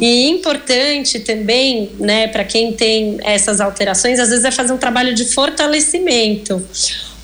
E 0.00 0.28
importante 0.28 1.18
também, 1.20 1.90
né, 1.98 2.28
para 2.28 2.44
quem 2.44 2.74
tem 2.74 3.16
essas 3.24 3.62
alterações, 3.62 4.20
às 4.20 4.28
vezes 4.28 4.44
é 4.44 4.50
fazer 4.50 4.74
um 4.74 4.76
trabalho 4.76 5.14
de 5.14 5.24
fortalecimento. 5.24 6.62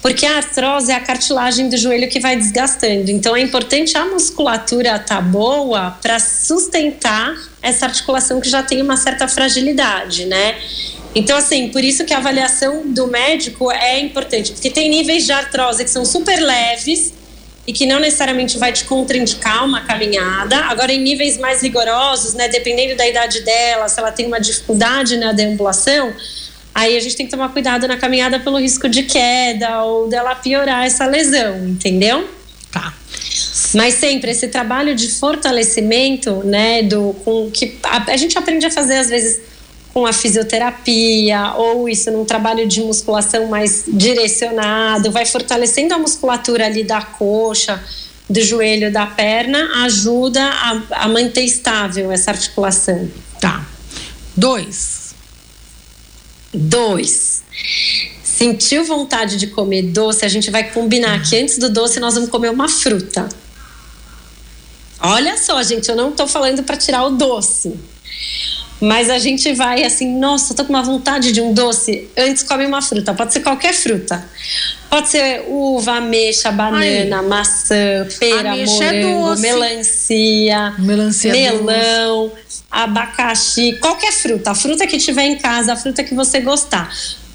Porque 0.01 0.27
a 0.27 0.39
artrose 0.39 0.91
é 0.91 0.97
a 0.97 1.01
cartilagem 1.01 1.69
do 1.69 1.77
joelho 1.77 2.09
que 2.09 2.19
vai 2.19 2.35
desgastando. 2.35 3.09
Então 3.11 3.37
é 3.37 3.41
importante 3.41 3.97
a 3.97 4.05
musculatura 4.07 4.97
estar 4.97 5.21
boa 5.21 5.97
para 6.03 6.19
sustentar 6.19 7.37
essa 7.61 7.87
articulação 7.87 8.41
que 8.41 8.49
já 8.49 8.65
tem 8.65 8.83
uma 8.83 8.97
certa 8.97 9.29
fragilidade, 9.29 10.25
né? 10.27 10.57
Então, 11.15 11.37
assim, 11.37 11.69
por 11.69 11.85
isso 11.85 12.05
que 12.05 12.15
a 12.15 12.19
avaliação 12.19 12.87
do 12.87 13.07
médico 13.07 13.71
é 13.71 14.01
importante, 14.01 14.53
porque 14.53 14.71
tem 14.71 14.89
níveis 14.89 15.27
de 15.27 15.33
artrose 15.33 15.85
que 15.85 15.91
são 15.91 16.05
super 16.05 16.41
leves 16.41 17.13
e 17.67 17.73
que 17.73 17.87
não 17.87 18.01
necessariamente 18.01 18.59
vai 18.59 18.73
te 18.73 18.85
contraindicar 18.85 19.65
uma 19.65 19.83
caminhada. 19.83 20.57
Agora, 20.65 20.93
em 20.93 21.01
níveis 21.01 21.39
mais 21.39 21.63
rigorosos, 21.63 22.35
né, 22.35 22.49
dependendo 22.49 22.97
da 22.97 23.07
idade 23.07 23.41
dela, 23.43 23.89
se 23.89 24.01
ela 24.01 24.11
tem 24.11 24.27
uma 24.27 24.41
dificuldade 24.41 25.17
na 25.17 25.33
deambulação, 25.33 26.13
aí 26.75 26.97
a 26.97 27.01
gente 27.01 27.15
tem 27.15 27.27
que 27.27 27.33
tomar 27.33 27.51
cuidado 27.51 27.87
na 27.87 27.97
caminhada 27.97 28.41
pelo 28.41 28.59
risco 28.59 28.89
de 28.89 29.05
queda 29.05 29.83
ou 29.83 30.09
dela 30.09 30.35
piorar 30.35 30.87
essa 30.87 31.07
lesão, 31.07 31.69
entendeu? 31.69 32.29
Tá. 32.73 32.93
Mas 33.75 33.95
sempre 33.95 34.31
esse 34.31 34.49
trabalho 34.49 34.95
de 34.95 35.09
fortalecimento, 35.09 36.43
né, 36.45 36.83
do 36.83 37.15
com 37.25 37.51
que 37.51 37.79
a, 37.83 38.13
a 38.13 38.17
gente 38.17 38.37
aprende 38.37 38.67
a 38.67 38.71
fazer 38.71 38.97
às 38.97 39.09
vezes 39.09 39.52
com 39.93 40.07
a 40.07 40.13
fisioterapia 40.13 41.55
ou 41.55 41.89
isso 41.89 42.11
num 42.11 42.25
trabalho 42.25 42.67
de 42.67 42.81
musculação 42.81 43.47
mais 43.49 43.85
direcionado, 43.87 45.11
vai 45.11 45.27
fortalecendo 45.27 45.95
a 45.95 45.99
musculatura 45.99 46.67
ali 46.67 46.83
da 46.83 47.03
coxa, 47.03 47.83
do 48.29 48.41
joelho, 48.41 48.91
da 48.91 49.07
perna, 49.07 49.85
ajuda 49.85 50.43
a, 50.43 50.83
a 51.05 51.09
manter 51.09 51.43
estável 51.43 52.11
essa 52.11 52.31
articulação. 52.31 53.11
Tá. 53.41 53.67
Dois. 54.35 55.15
Dois. 56.55 57.43
Sentiu 58.23 58.85
vontade 58.85 59.37
de 59.37 59.49
comer 59.49 59.83
doce? 59.83 60.25
A 60.25 60.29
gente 60.29 60.51
vai 60.51 60.71
combinar 60.71 61.23
que 61.23 61.37
antes 61.37 61.59
do 61.59 61.69
doce 61.69 62.01
nós 62.01 62.15
vamos 62.15 62.31
comer 62.31 62.51
uma 62.51 62.69
fruta. 62.69 63.29
Olha 65.01 65.37
só, 65.37 65.63
gente, 65.63 65.89
eu 65.89 65.97
não 65.97 66.13
tô 66.13 66.27
falando 66.27 66.63
para 66.63 66.77
tirar 66.77 67.05
o 67.05 67.11
doce. 67.11 67.75
Mas 68.83 69.09
a 69.09 69.19
gente 69.21 69.53
vai 69.53 69.85
assim, 69.85 70.19
nossa, 70.19 70.55
tô 70.55 70.65
com 70.65 70.73
uma 70.73 70.83
vontade 70.83 71.31
de 71.31 71.41
um 71.41 71.55
doce. 71.55 72.11
Antes 72.19 72.43
come 72.43 72.67
uma 72.67 72.83
fruta, 72.83 73.15
pode 73.15 73.33
ser 73.33 73.39
qualquer 73.39 73.73
fruta. 73.73 74.25
Pode 74.91 75.09
ser 75.09 75.45
uva, 75.47 75.99
ameixa, 75.99 76.51
banana, 76.51 77.19
Ai. 77.19 77.23
maçã, 77.23 78.09
pera, 78.19 78.51
Ameixa 78.51 78.85
é 78.85 79.05
morango, 79.05 79.29
doce. 79.29 79.43
melancia, 79.43 80.75
Melancia 80.79 81.31
é 81.31 81.53
melão, 81.53 82.33
abacaxi, 82.69 83.79
qualquer 83.81 84.13
fruta, 84.13 84.51
a 84.51 84.55
fruta 84.55 84.85
que 84.85 84.99
tiver 84.99 85.27
em 85.27 85.39
casa, 85.39 85.75
a 85.75 85.77
fruta 85.77 86.03
que 86.03 86.13
você 86.13 86.41
gostar. 86.41 86.93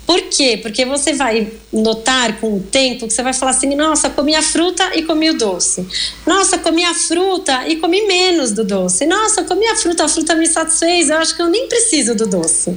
Por 0.07 0.21
quê? 0.21 0.57
Porque 0.61 0.85
você 0.85 1.11
vai 1.11 1.51
notar 1.71 2.39
com 2.39 2.55
o 2.55 2.59
tempo 2.61 3.05
que 3.05 3.13
você 3.13 3.21
vai 3.21 3.33
falar 3.33 3.51
assim: 3.51 3.75
nossa, 3.75 4.09
comi 4.09 4.33
a 4.33 4.41
fruta 4.41 4.91
e 4.95 5.03
comi 5.03 5.29
o 5.29 5.33
doce. 5.37 5.85
Nossa, 6.25 6.57
comi 6.57 6.85
a 6.85 6.93
fruta 6.93 7.67
e 7.67 7.75
comi 7.75 8.07
menos 8.07 8.53
do 8.53 8.63
doce. 8.63 9.05
Nossa, 9.05 9.43
comi 9.43 9.67
a 9.67 9.75
fruta, 9.75 10.05
a 10.05 10.07
fruta 10.07 10.33
me 10.33 10.47
satisfez, 10.47 11.09
eu 11.09 11.17
acho 11.17 11.35
que 11.35 11.41
eu 11.41 11.47
nem 11.47 11.67
preciso 11.67 12.15
do 12.15 12.25
doce. 12.25 12.73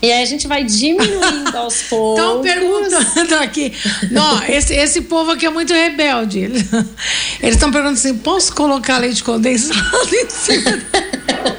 E 0.00 0.12
aí 0.12 0.22
a 0.22 0.26
gente 0.26 0.46
vai 0.46 0.62
diminuindo 0.62 1.56
aos 1.58 1.82
poucos. 1.82 2.22
Estão 2.22 2.40
perguntando 2.40 3.34
aqui. 3.36 3.72
Não, 4.12 4.40
esse, 4.44 4.72
esse 4.72 5.00
povo 5.00 5.32
aqui 5.32 5.46
é 5.46 5.50
muito 5.50 5.72
rebelde. 5.72 6.42
Eles 6.42 7.54
estão 7.54 7.72
perguntando 7.72 7.98
assim: 7.98 8.16
posso 8.18 8.54
colocar 8.54 8.98
leite 8.98 9.24
condensado 9.24 10.14
em 10.14 10.30
cima, 10.30 10.82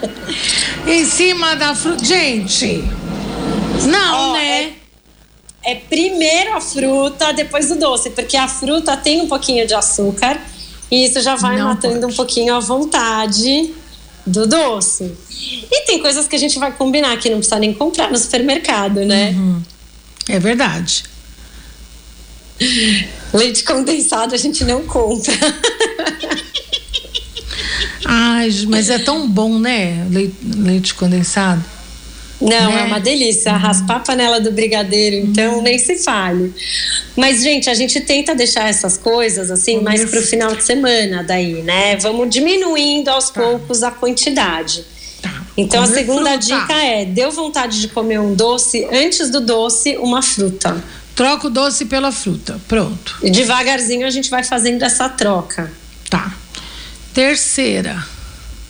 em 0.88 1.04
cima 1.04 1.56
da 1.58 1.76
fruta? 1.76 2.06
Gente, 2.06 2.86
não, 3.86 4.32
Ó, 4.32 4.34
né? 4.34 4.74
é 5.64 5.76
primeiro 5.76 6.56
a 6.56 6.62
fruta, 6.62 7.34
depois 7.34 7.70
o 7.72 7.76
doce, 7.76 8.10
porque 8.12 8.38
a 8.38 8.48
fruta 8.48 8.96
tem 8.98 9.22
um 9.22 9.28
pouquinho 9.28 9.68
de 9.68 9.74
açúcar 9.74 10.40
e 10.90 11.06
isso 11.06 11.22
já 11.22 11.36
vai 11.36 11.58
Não 11.58 11.68
matando 11.68 12.00
pode. 12.02 12.14
um 12.14 12.16
pouquinho 12.16 12.56
a 12.56 12.60
vontade 12.60 13.74
do 14.26 14.48
doce. 14.48 15.14
E 15.72 15.86
tem 15.86 16.00
coisas 16.02 16.28
que 16.28 16.36
a 16.36 16.40
gente 16.40 16.58
vai 16.60 16.72
combinar 16.72 17.18
que 17.18 17.30
não 17.30 17.38
precisa 17.38 17.60
nem 17.60 17.74
comprar 17.74 18.10
no 18.12 18.18
supermercado, 18.18 19.06
né? 19.06 19.36
É 20.30 20.40
verdade. 20.40 21.04
Leite 23.34 23.64
condensado 23.64 24.34
a 24.34 24.38
gente 24.38 24.64
não 24.64 24.84
compra. 24.86 25.34
Ai, 28.06 28.50
mas 28.70 28.90
é 28.90 29.00
tão 29.00 29.28
bom, 29.30 29.60
né? 29.60 30.08
Leite, 30.10 30.36
leite 30.56 30.96
condensado. 30.96 31.64
Não, 32.40 32.72
Né? 32.72 32.82
é 32.82 32.84
uma 32.84 33.00
delícia. 33.00 33.52
Raspar 33.54 33.96
a 33.96 34.00
panela 34.00 34.40
do 34.40 34.52
brigadeiro, 34.52 35.16
então 35.16 35.62
nem 35.62 35.80
se 35.80 35.98
fale. 35.98 36.54
Mas, 37.16 37.42
gente, 37.42 37.70
a 37.70 37.74
gente 37.74 38.00
tenta 38.02 38.36
deixar 38.36 38.70
essas 38.70 38.96
coisas 38.98 39.50
assim 39.50 39.82
mais 39.82 40.02
Comer- 40.06 40.12
pro 40.12 40.22
final 40.22 40.56
de 40.56 40.64
semana 40.64 41.24
daí, 41.24 41.64
né? 41.64 41.96
Vamos 41.98 42.30
diminuindo 42.30 43.10
aos 43.10 43.30
Tá. 43.32 43.42
poucos 43.42 43.82
a 43.82 43.90
quantidade. 43.90 44.86
Tá. 45.22 45.44
Então 45.58 45.82
a 45.82 45.88
Comer 45.88 46.00
segunda 46.00 46.30
fruta. 46.40 46.46
dica 46.62 46.74
é: 46.76 47.06
deu 47.06 47.32
vontade 47.32 47.82
de 47.82 47.88
comer 47.88 48.20
um 48.20 48.36
doce, 48.36 48.88
antes 48.92 49.32
do 49.32 49.42
doce, 49.42 49.98
uma 49.98 50.22
fruta. 50.22 50.84
Troca 51.16 51.48
o 51.48 51.50
doce 51.50 51.86
pela 51.86 52.12
fruta. 52.12 52.62
Pronto. 52.68 53.18
E 53.24 53.32
devagarzinho 53.32 54.06
a 54.06 54.12
gente 54.12 54.30
vai 54.30 54.44
fazendo 54.44 54.84
essa 54.84 55.10
troca. 55.10 55.72
Tá. 56.08 56.32
Terceira. 57.16 58.06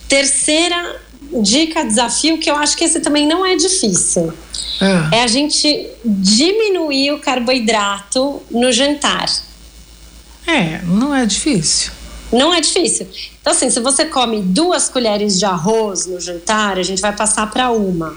Terceira 0.07 1.01
dica, 1.41 1.83
desafio, 1.83 2.37
que 2.37 2.49
eu 2.49 2.55
acho 2.55 2.75
que 2.77 2.83
esse 2.83 2.99
também 2.99 3.27
não 3.27 3.45
é 3.45 3.55
difícil. 3.55 4.33
Ah, 4.79 5.09
É 5.13 5.23
a 5.23 5.27
gente 5.27 5.87
diminuir 6.05 7.11
o 7.13 7.19
carboidrato 7.19 8.41
no 8.51 8.71
jantar. 8.71 9.27
é, 10.47 10.81
não 10.85 11.13
é 11.13 11.25
difícil. 11.25 11.91
Não 12.31 12.53
é 12.53 12.59
difícil. 12.61 13.07
Então, 13.41 13.53
assim, 13.53 13.69
se 13.69 13.79
você 13.79 14.05
come 14.05 14.41
duas 14.41 14.89
colheres 14.89 15.39
de 15.39 15.45
arroz 15.45 16.05
no 16.05 16.19
jantar, 16.19 16.77
a 16.77 16.83
gente 16.83 17.01
vai 17.01 17.15
passar 17.15 17.49
para 17.49 17.71
uma. 17.71 18.15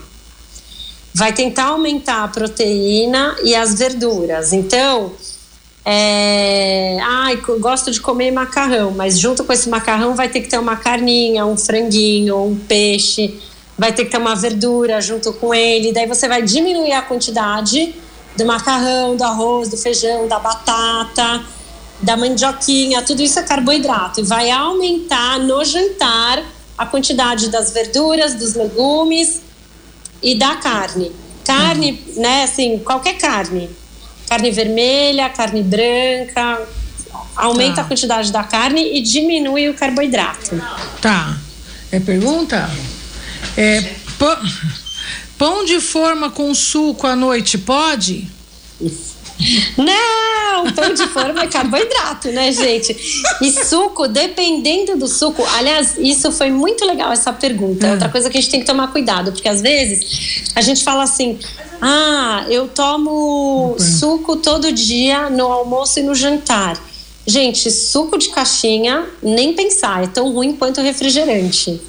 Vai 1.14 1.32
tentar 1.32 1.66
aumentar 1.66 2.24
a 2.24 2.28
proteína 2.28 3.36
e 3.44 3.54
as 3.54 3.74
verduras. 3.74 4.52
Então, 4.52 5.12
é... 5.84 6.98
ai, 7.02 7.36
gosto 7.58 7.90
de 7.90 8.00
comer 8.00 8.30
macarrão, 8.30 8.90
mas 8.92 9.18
junto 9.18 9.44
com 9.44 9.52
esse 9.52 9.68
macarrão 9.68 10.14
vai 10.14 10.28
ter 10.28 10.40
que 10.40 10.48
ter 10.48 10.58
uma 10.58 10.76
carninha, 10.76 11.46
um 11.46 11.56
franguinho, 11.56 12.42
um 12.42 12.56
peixe, 12.56 13.40
vai 13.78 13.92
ter 13.92 14.04
que 14.04 14.10
ter 14.10 14.18
uma 14.18 14.34
verdura 14.34 15.00
junto 15.00 15.32
com 15.32 15.54
ele. 15.54 15.92
Daí 15.92 16.06
você 16.06 16.28
vai 16.28 16.42
diminuir 16.42 16.92
a 16.92 17.02
quantidade 17.02 17.94
do 18.36 18.44
macarrão, 18.46 19.16
do 19.16 19.24
arroz, 19.24 19.68
do 19.68 19.76
feijão, 19.76 20.28
da 20.28 20.38
batata 20.38 21.42
da 22.02 22.16
mandioquinha, 22.16 23.02
tudo 23.02 23.22
isso 23.22 23.38
é 23.38 23.42
carboidrato. 23.42 24.20
E 24.20 24.22
vai 24.22 24.50
aumentar 24.50 25.38
no 25.38 25.64
jantar 25.64 26.42
a 26.76 26.86
quantidade 26.86 27.48
das 27.48 27.72
verduras, 27.72 28.34
dos 28.34 28.54
legumes 28.54 29.42
e 30.22 30.34
da 30.34 30.56
carne. 30.56 31.12
Carne, 31.44 32.02
né, 32.16 32.44
assim, 32.44 32.78
qualquer 32.78 33.18
carne. 33.18 33.68
Carne 34.30 34.50
vermelha, 34.52 35.28
carne 35.28 35.60
branca. 35.60 36.62
Aumenta 37.34 37.76
Tá. 37.76 37.82
a 37.82 37.84
quantidade 37.84 38.30
da 38.30 38.44
carne 38.44 38.96
e 38.96 39.02
diminui 39.02 39.68
o 39.68 39.74
carboidrato. 39.74 40.56
Tá. 41.02 41.36
É 41.90 41.98
pergunta? 41.98 42.70
É, 43.56 43.80
pão, 44.16 44.36
pão 45.36 45.64
de 45.64 45.80
forma 45.80 46.30
com 46.30 46.54
suco 46.54 47.08
à 47.08 47.16
noite, 47.16 47.58
pode? 47.58 48.30
Não, 49.76 50.72
pão 50.72 50.92
de 50.92 51.06
forma 51.08 51.42
é 51.42 51.46
carboidrato, 51.46 52.28
né, 52.28 52.52
gente? 52.52 52.96
E 53.40 53.50
suco, 53.50 54.06
dependendo 54.08 54.96
do 54.96 55.08
suco. 55.08 55.42
Aliás, 55.56 55.96
isso 55.98 56.30
foi 56.32 56.50
muito 56.50 56.84
legal 56.84 57.12
essa 57.12 57.32
pergunta. 57.32 57.86
É 57.86 57.92
outra 57.92 58.08
coisa 58.08 58.28
que 58.28 58.38
a 58.38 58.40
gente 58.40 58.50
tem 58.50 58.60
que 58.60 58.66
tomar 58.66 58.88
cuidado, 58.88 59.32
porque 59.32 59.48
às 59.48 59.60
vezes 59.60 60.44
a 60.54 60.60
gente 60.60 60.84
fala 60.84 61.04
assim: 61.04 61.38
ah, 61.80 62.44
eu 62.48 62.68
tomo 62.68 63.76
suco 63.78 64.36
todo 64.36 64.70
dia 64.72 65.30
no 65.30 65.46
almoço 65.46 65.98
e 65.98 66.02
no 66.02 66.14
jantar. 66.14 66.89
Gente, 67.30 67.70
suco 67.70 68.18
de 68.18 68.30
caixinha, 68.30 69.06
nem 69.22 69.52
pensar, 69.52 70.02
é 70.02 70.08
tão 70.08 70.32
ruim 70.32 70.56
quanto 70.56 70.80
refrigerante. 70.80 71.80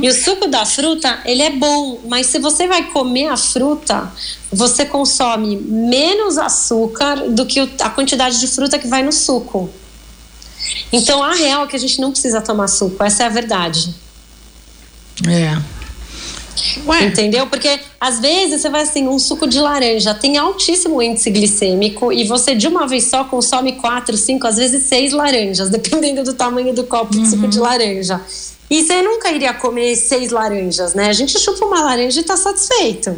E 0.00 0.08
o 0.08 0.14
suco 0.14 0.46
da 0.46 0.64
fruta, 0.64 1.22
ele 1.24 1.42
é 1.42 1.50
bom, 1.50 1.98
mas 2.06 2.26
se 2.26 2.38
você 2.38 2.68
vai 2.68 2.84
comer 2.90 3.26
a 3.26 3.36
fruta, 3.36 4.12
você 4.52 4.84
consome 4.84 5.56
menos 5.56 6.38
açúcar 6.38 7.16
do 7.30 7.44
que 7.44 7.68
a 7.80 7.90
quantidade 7.90 8.38
de 8.38 8.46
fruta 8.46 8.78
que 8.78 8.86
vai 8.86 9.02
no 9.02 9.10
suco. 9.10 9.68
Então, 10.92 11.20
a 11.20 11.34
real 11.34 11.64
é 11.64 11.66
que 11.66 11.74
a 11.74 11.80
gente 11.80 12.00
não 12.00 12.12
precisa 12.12 12.40
tomar 12.40 12.68
suco, 12.68 13.02
essa 13.02 13.24
é 13.24 13.26
a 13.26 13.30
verdade. 13.30 13.92
É. 15.26 15.75
Ué, 16.86 17.04
Entendeu? 17.04 17.46
Porque 17.46 17.78
às 18.00 18.20
vezes 18.20 18.60
você 18.60 18.68
vai 18.68 18.82
assim, 18.82 19.08
um 19.08 19.18
suco 19.18 19.46
de 19.46 19.58
laranja 19.60 20.14
tem 20.14 20.36
altíssimo 20.36 21.02
índice 21.02 21.30
glicêmico 21.30 22.12
e 22.12 22.24
você 22.24 22.54
de 22.54 22.66
uma 22.66 22.86
vez 22.86 23.04
só 23.04 23.24
consome 23.24 23.72
quatro, 23.72 24.16
cinco, 24.16 24.46
às 24.46 24.56
vezes 24.56 24.84
seis 24.84 25.12
laranjas, 25.12 25.68
dependendo 25.70 26.22
do 26.22 26.34
tamanho 26.34 26.74
do 26.74 26.84
copo 26.84 27.12
de 27.12 27.28
suco 27.28 27.48
de 27.48 27.58
laranja. 27.58 28.20
E 28.68 28.82
você 28.82 29.00
nunca 29.02 29.30
iria 29.30 29.54
comer 29.54 29.94
seis 29.96 30.30
laranjas, 30.30 30.94
né? 30.94 31.08
A 31.08 31.12
gente 31.12 31.38
chupa 31.38 31.64
uma 31.64 31.82
laranja 31.82 32.20
e 32.20 32.24
tá 32.24 32.36
satisfeito. 32.36 33.16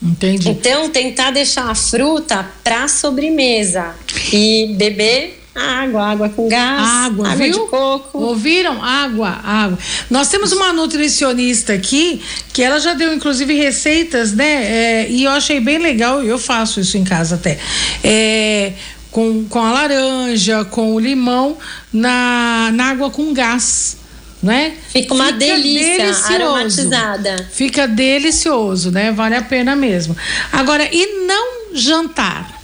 entendi. 0.00 0.48
Então, 0.48 0.88
tentar 0.90 1.32
deixar 1.32 1.68
a 1.68 1.74
fruta 1.74 2.48
pra 2.62 2.86
sobremesa 2.86 3.94
e 4.32 4.74
beber 4.76 5.43
água, 5.54 6.10
água 6.10 6.28
com 6.28 6.48
gás, 6.48 6.80
Água, 6.80 7.28
água 7.28 7.44
viu? 7.46 7.52
de 7.52 7.70
coco. 7.70 8.18
Ouviram? 8.18 8.82
Água, 8.82 9.28
água. 9.44 9.78
Nós 10.10 10.28
temos 10.28 10.50
uma 10.52 10.72
nutricionista 10.72 11.72
aqui 11.72 12.20
que 12.52 12.62
ela 12.62 12.80
já 12.80 12.92
deu 12.92 13.14
inclusive 13.14 13.54
receitas, 13.54 14.32
né? 14.32 14.64
É, 14.64 15.06
e 15.08 15.24
eu 15.24 15.30
achei 15.30 15.60
bem 15.60 15.78
legal, 15.78 16.22
eu 16.22 16.38
faço 16.38 16.80
isso 16.80 16.98
em 16.98 17.04
casa 17.04 17.36
até. 17.36 17.58
É, 18.02 18.72
com, 19.12 19.44
com 19.44 19.60
a 19.60 19.70
laranja, 19.70 20.64
com 20.64 20.92
o 20.92 20.98
limão, 20.98 21.56
na, 21.92 22.70
na 22.72 22.90
água 22.90 23.10
com 23.10 23.32
gás. 23.32 23.98
Né? 24.42 24.74
Fica 24.90 25.14
uma 25.14 25.32
delícia, 25.32 26.34
aromatizada. 26.34 27.48
Fica 27.50 27.88
delicioso, 27.88 28.90
né? 28.90 29.10
Vale 29.10 29.36
a 29.36 29.42
pena 29.42 29.74
mesmo. 29.74 30.14
Agora, 30.52 30.86
e 30.92 31.24
não 31.26 31.74
jantar? 31.74 32.60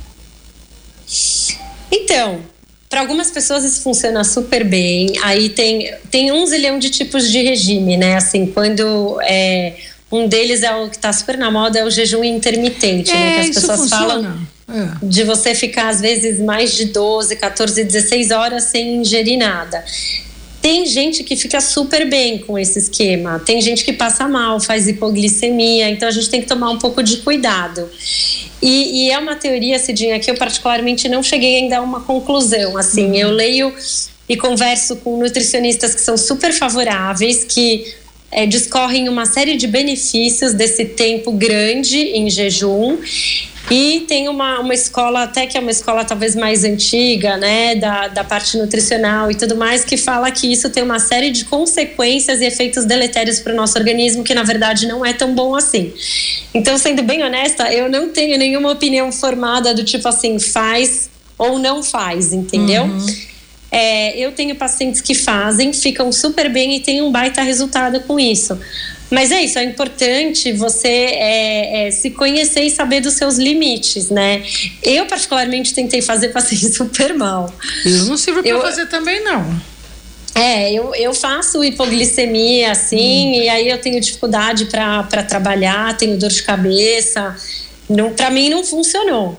Então, 1.90 2.40
para 2.90 3.00
algumas 3.00 3.30
pessoas 3.30 3.64
isso 3.64 3.82
funciona 3.82 4.25
super 4.25 4.64
bem. 4.64 5.12
Aí 5.23 5.49
tem, 5.49 5.94
tem 6.11 6.32
um 6.32 6.44
zilhão 6.44 6.76
de 6.78 6.90
tipos 6.90 7.30
de 7.30 7.40
regime, 7.40 7.97
né? 7.97 8.16
Assim, 8.16 8.47
quando 8.47 9.18
é, 9.23 9.75
um 10.11 10.26
deles 10.26 10.64
é 10.64 10.75
o 10.75 10.90
que 10.90 10.97
está 10.97 11.12
super 11.12 11.38
na 11.38 11.52
moda, 11.52 11.78
é 11.78 11.85
o 11.85 11.90
jejum 11.90 12.25
intermitente, 12.25 13.12
né? 13.12 13.35
Que 13.35 13.40
as 13.40 13.47
É, 13.47 13.50
isso 13.50 13.61
pessoas 13.61 13.88
falam 13.88 14.16
funciona. 14.25 14.49
É. 15.02 15.06
de 15.06 15.23
você 15.25 15.54
ficar 15.54 15.88
às 15.88 16.00
vezes 16.00 16.40
mais 16.40 16.75
de 16.75 16.87
12, 16.87 17.37
14, 17.37 17.85
16 17.85 18.32
horas 18.32 18.64
sem 18.64 18.97
ingerir 18.97 19.38
nada. 19.38 19.85
Tem 20.61 20.85
gente 20.85 21.25
que 21.25 21.37
fica 21.37 21.61
super 21.61 22.09
bem 22.11 22.38
com 22.38 22.59
esse 22.59 22.78
esquema, 22.78 23.38
tem 23.38 23.62
gente 23.62 23.82
que 23.82 23.92
passa 23.94 24.28
mal, 24.28 24.61
faz 24.61 24.87
hipoglicemia, 24.87 25.88
então 25.88 26.06
a 26.06 26.11
gente 26.11 26.28
tem 26.28 26.40
que 26.42 26.47
tomar 26.47 26.70
um 26.70 26.78
pouco 26.78 27.02
de 27.02 27.16
cuidado. 27.18 27.88
E, 28.62 29.07
e 29.07 29.11
é 29.11 29.19
uma 29.19 29.37
teoria, 29.37 29.79
Cidinha, 29.79 30.19
que 30.19 30.31
eu 30.31 30.35
particularmente 30.35 31.09
não 31.09 31.23
cheguei 31.23 31.57
ainda 31.57 31.79
a 31.79 31.81
uma 31.81 32.00
conclusão. 32.00 32.76
Assim, 32.76 33.19
eu 33.19 33.31
leio 33.31 33.75
e 34.29 34.37
converso 34.37 34.96
com 34.96 35.16
nutricionistas 35.16 35.94
que 35.94 36.01
são 36.01 36.16
super 36.16 36.53
favoráveis, 36.53 37.44
que 37.44 37.94
é, 38.31 38.46
discorrem 38.46 39.09
uma 39.09 39.27
série 39.27 39.57
de 39.57 39.66
benefícios 39.66 40.53
desse 40.53 40.85
tempo 40.85 41.33
grande 41.33 41.99
em 41.99 42.31
jejum. 42.31 42.99
E 43.70 44.00
tem 44.09 44.28
uma, 44.28 44.59
uma 44.59 44.74
escola, 44.74 45.22
até 45.22 45.46
que 45.46 45.56
é 45.56 45.61
uma 45.61 45.70
escola 45.70 46.04
talvez 46.04 46.35
mais 46.35 46.64
antiga, 46.64 47.37
né, 47.37 47.76
da, 47.76 48.09
da 48.09 48.24
parte 48.24 48.59
nutricional 48.59 49.30
e 49.30 49.35
tudo 49.37 49.54
mais, 49.56 49.85
que 49.85 49.96
fala 49.96 50.28
que 50.33 50.50
isso 50.50 50.68
tem 50.70 50.83
uma 50.83 50.98
série 50.98 51.30
de 51.30 51.44
consequências 51.44 52.40
e 52.40 52.44
efeitos 52.44 52.85
deletérios 52.85 53.38
para 53.38 53.52
o 53.52 53.56
nosso 53.56 53.78
organismo, 53.78 54.24
que 54.24 54.35
na 54.35 54.42
verdade 54.42 54.88
não 54.88 55.06
é 55.06 55.12
tão 55.12 55.35
bom 55.35 55.54
assim. 55.54 55.92
Então, 56.52 56.76
sendo 56.78 57.02
bem 57.04 57.22
honesta, 57.22 57.72
eu 57.72 57.88
não 57.88 58.09
tenho 58.09 58.37
nenhuma 58.37 58.72
opinião 58.72 59.12
formada 59.12 59.72
do 59.72 59.85
tipo 59.85 60.09
assim, 60.09 60.40
faz 60.40 61.09
ou 61.38 61.59
não 61.59 61.83
faz, 61.83 62.33
entendeu? 62.33 62.87
É, 63.70 64.18
eu 64.18 64.33
tenho 64.33 64.56
pacientes 64.56 65.00
que 65.00 65.14
fazem, 65.14 65.72
ficam 65.72 66.11
super 66.11 66.50
bem 66.50 66.76
e 66.76 66.80
têm 66.80 67.02
um 67.02 67.12
baita 67.12 67.40
resultado 67.40 68.00
com 68.00 68.18
isso. 68.18 68.59
Mas 69.11 69.33
é 69.33 69.42
isso, 69.42 69.59
é 69.59 69.64
importante 69.64 70.53
você 70.53 70.88
é, 70.88 71.88
é, 71.88 71.90
se 71.90 72.11
conhecer 72.11 72.62
e 72.62 72.70
saber 72.70 73.01
dos 73.01 73.14
seus 73.14 73.37
limites, 73.37 74.09
né? 74.09 74.42
Eu, 74.83 75.07
particularmente, 75.07 75.75
tentei 75.75 76.01
fazer, 76.01 76.29
passei 76.33 76.59
super 76.59 77.12
mal. 77.14 77.53
Eu 77.85 78.05
não 78.05 78.16
sirvo 78.16 78.42
para 78.42 78.61
fazer 78.61 78.87
também, 78.87 79.23
não. 79.25 79.61
É, 80.33 80.73
eu, 80.73 80.94
eu 80.94 81.12
faço 81.12 81.62
hipoglicemia, 81.64 82.70
assim, 82.70 83.40
e 83.40 83.49
aí 83.49 83.68
eu 83.68 83.79
tenho 83.79 84.01
dificuldade 84.01 84.66
para 84.66 85.23
trabalhar, 85.25 85.96
tenho 85.96 86.16
dor 86.16 86.31
de 86.31 86.42
cabeça. 86.44 87.37
Não, 87.88 88.12
para 88.12 88.31
mim 88.31 88.49
não 88.49 88.64
funcionou. 88.64 89.38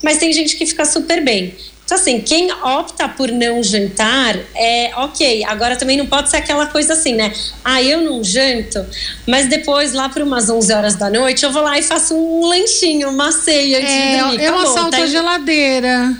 Mas 0.00 0.18
tem 0.18 0.32
gente 0.32 0.56
que 0.56 0.64
fica 0.64 0.84
super 0.84 1.22
bem. 1.24 1.54
Então, 1.88 1.96
assim, 1.96 2.20
quem 2.20 2.52
opta 2.52 3.08
por 3.08 3.30
não 3.32 3.62
jantar, 3.62 4.36
é 4.54 4.90
ok. 4.94 5.42
Agora 5.44 5.74
também 5.74 5.96
não 5.96 6.04
pode 6.04 6.28
ser 6.28 6.36
aquela 6.36 6.66
coisa 6.66 6.92
assim, 6.92 7.14
né? 7.14 7.32
Ah, 7.64 7.82
eu 7.82 8.02
não 8.02 8.22
janto, 8.22 8.84
mas 9.26 9.48
depois, 9.48 9.94
lá 9.94 10.06
por 10.10 10.20
umas 10.20 10.50
11 10.50 10.70
horas 10.70 10.96
da 10.96 11.08
noite, 11.08 11.44
eu 11.46 11.50
vou 11.50 11.62
lá 11.62 11.78
e 11.78 11.82
faço 11.82 12.14
um 12.14 12.44
lanchinho, 12.44 13.08
uma 13.08 13.32
ceia 13.32 13.78
antes 13.78 13.90
de 13.90 13.98
É, 14.00 14.18
dormir. 14.18 14.42
eu 14.44 14.54
Acabou, 14.54 14.70
assalto 14.70 14.90
tá 14.90 15.02
a 15.02 15.06
geladeira. 15.06 16.12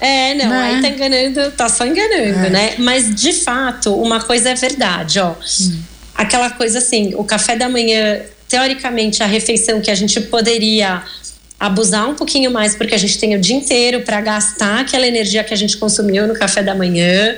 é, 0.00 0.34
não, 0.36 0.48
Né? 0.48 0.62
aí 0.76 0.80
tá 0.80 0.88
enganando, 0.88 1.50
tá 1.52 1.68
só 1.68 1.84
enganando, 1.84 2.48
né? 2.48 2.76
Mas 2.78 3.14
de 3.14 3.34
fato, 3.34 3.94
uma 3.94 4.20
coisa 4.22 4.48
é 4.48 4.54
verdade, 4.54 5.20
ó. 5.20 5.34
Aquela 6.14 6.48
coisa 6.48 6.78
assim, 6.78 7.14
o 7.14 7.24
café 7.24 7.56
da 7.56 7.68
manhã, 7.68 8.22
teoricamente, 8.48 9.22
a 9.22 9.26
refeição 9.26 9.82
que 9.82 9.90
a 9.90 9.94
gente 9.94 10.18
poderia 10.18 11.02
abusar 11.60 12.08
um 12.08 12.14
pouquinho 12.14 12.50
mais, 12.50 12.74
porque 12.74 12.94
a 12.94 12.98
gente 12.98 13.18
tem 13.18 13.36
o 13.36 13.38
dia 13.38 13.54
inteiro 13.54 14.00
para 14.00 14.18
gastar 14.22 14.80
aquela 14.80 15.06
energia 15.06 15.44
que 15.44 15.52
a 15.52 15.56
gente 15.56 15.76
consumiu 15.76 16.26
no 16.26 16.32
café 16.32 16.62
da 16.62 16.74
manhã. 16.74 17.36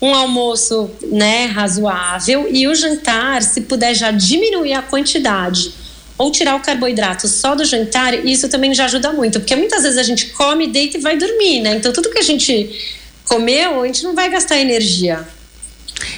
Um 0.00 0.14
almoço, 0.14 0.88
né, 1.10 1.46
razoável. 1.46 2.48
E 2.52 2.68
o 2.68 2.74
jantar, 2.76 3.42
se 3.42 3.62
puder 3.62 3.94
já 3.96 4.12
diminuir 4.12 4.74
a 4.74 4.82
quantidade 4.82 5.72
ou 6.16 6.30
tirar 6.30 6.54
o 6.54 6.60
carboidrato 6.60 7.26
só 7.26 7.56
do 7.56 7.64
jantar, 7.64 8.24
isso 8.24 8.48
também 8.48 8.72
já 8.72 8.84
ajuda 8.84 9.12
muito, 9.12 9.40
porque 9.40 9.56
muitas 9.56 9.82
vezes 9.82 9.98
a 9.98 10.04
gente 10.04 10.26
come, 10.26 10.68
deita 10.68 10.98
e 10.98 11.00
vai 11.00 11.16
dormir, 11.16 11.60
né? 11.60 11.74
Então 11.76 11.92
tudo 11.92 12.10
que 12.10 12.18
a 12.18 12.22
gente 12.22 12.70
comeu, 13.26 13.82
a 13.82 13.86
gente 13.86 14.04
não 14.04 14.14
vai 14.14 14.30
gastar 14.30 14.58
energia. 14.58 15.26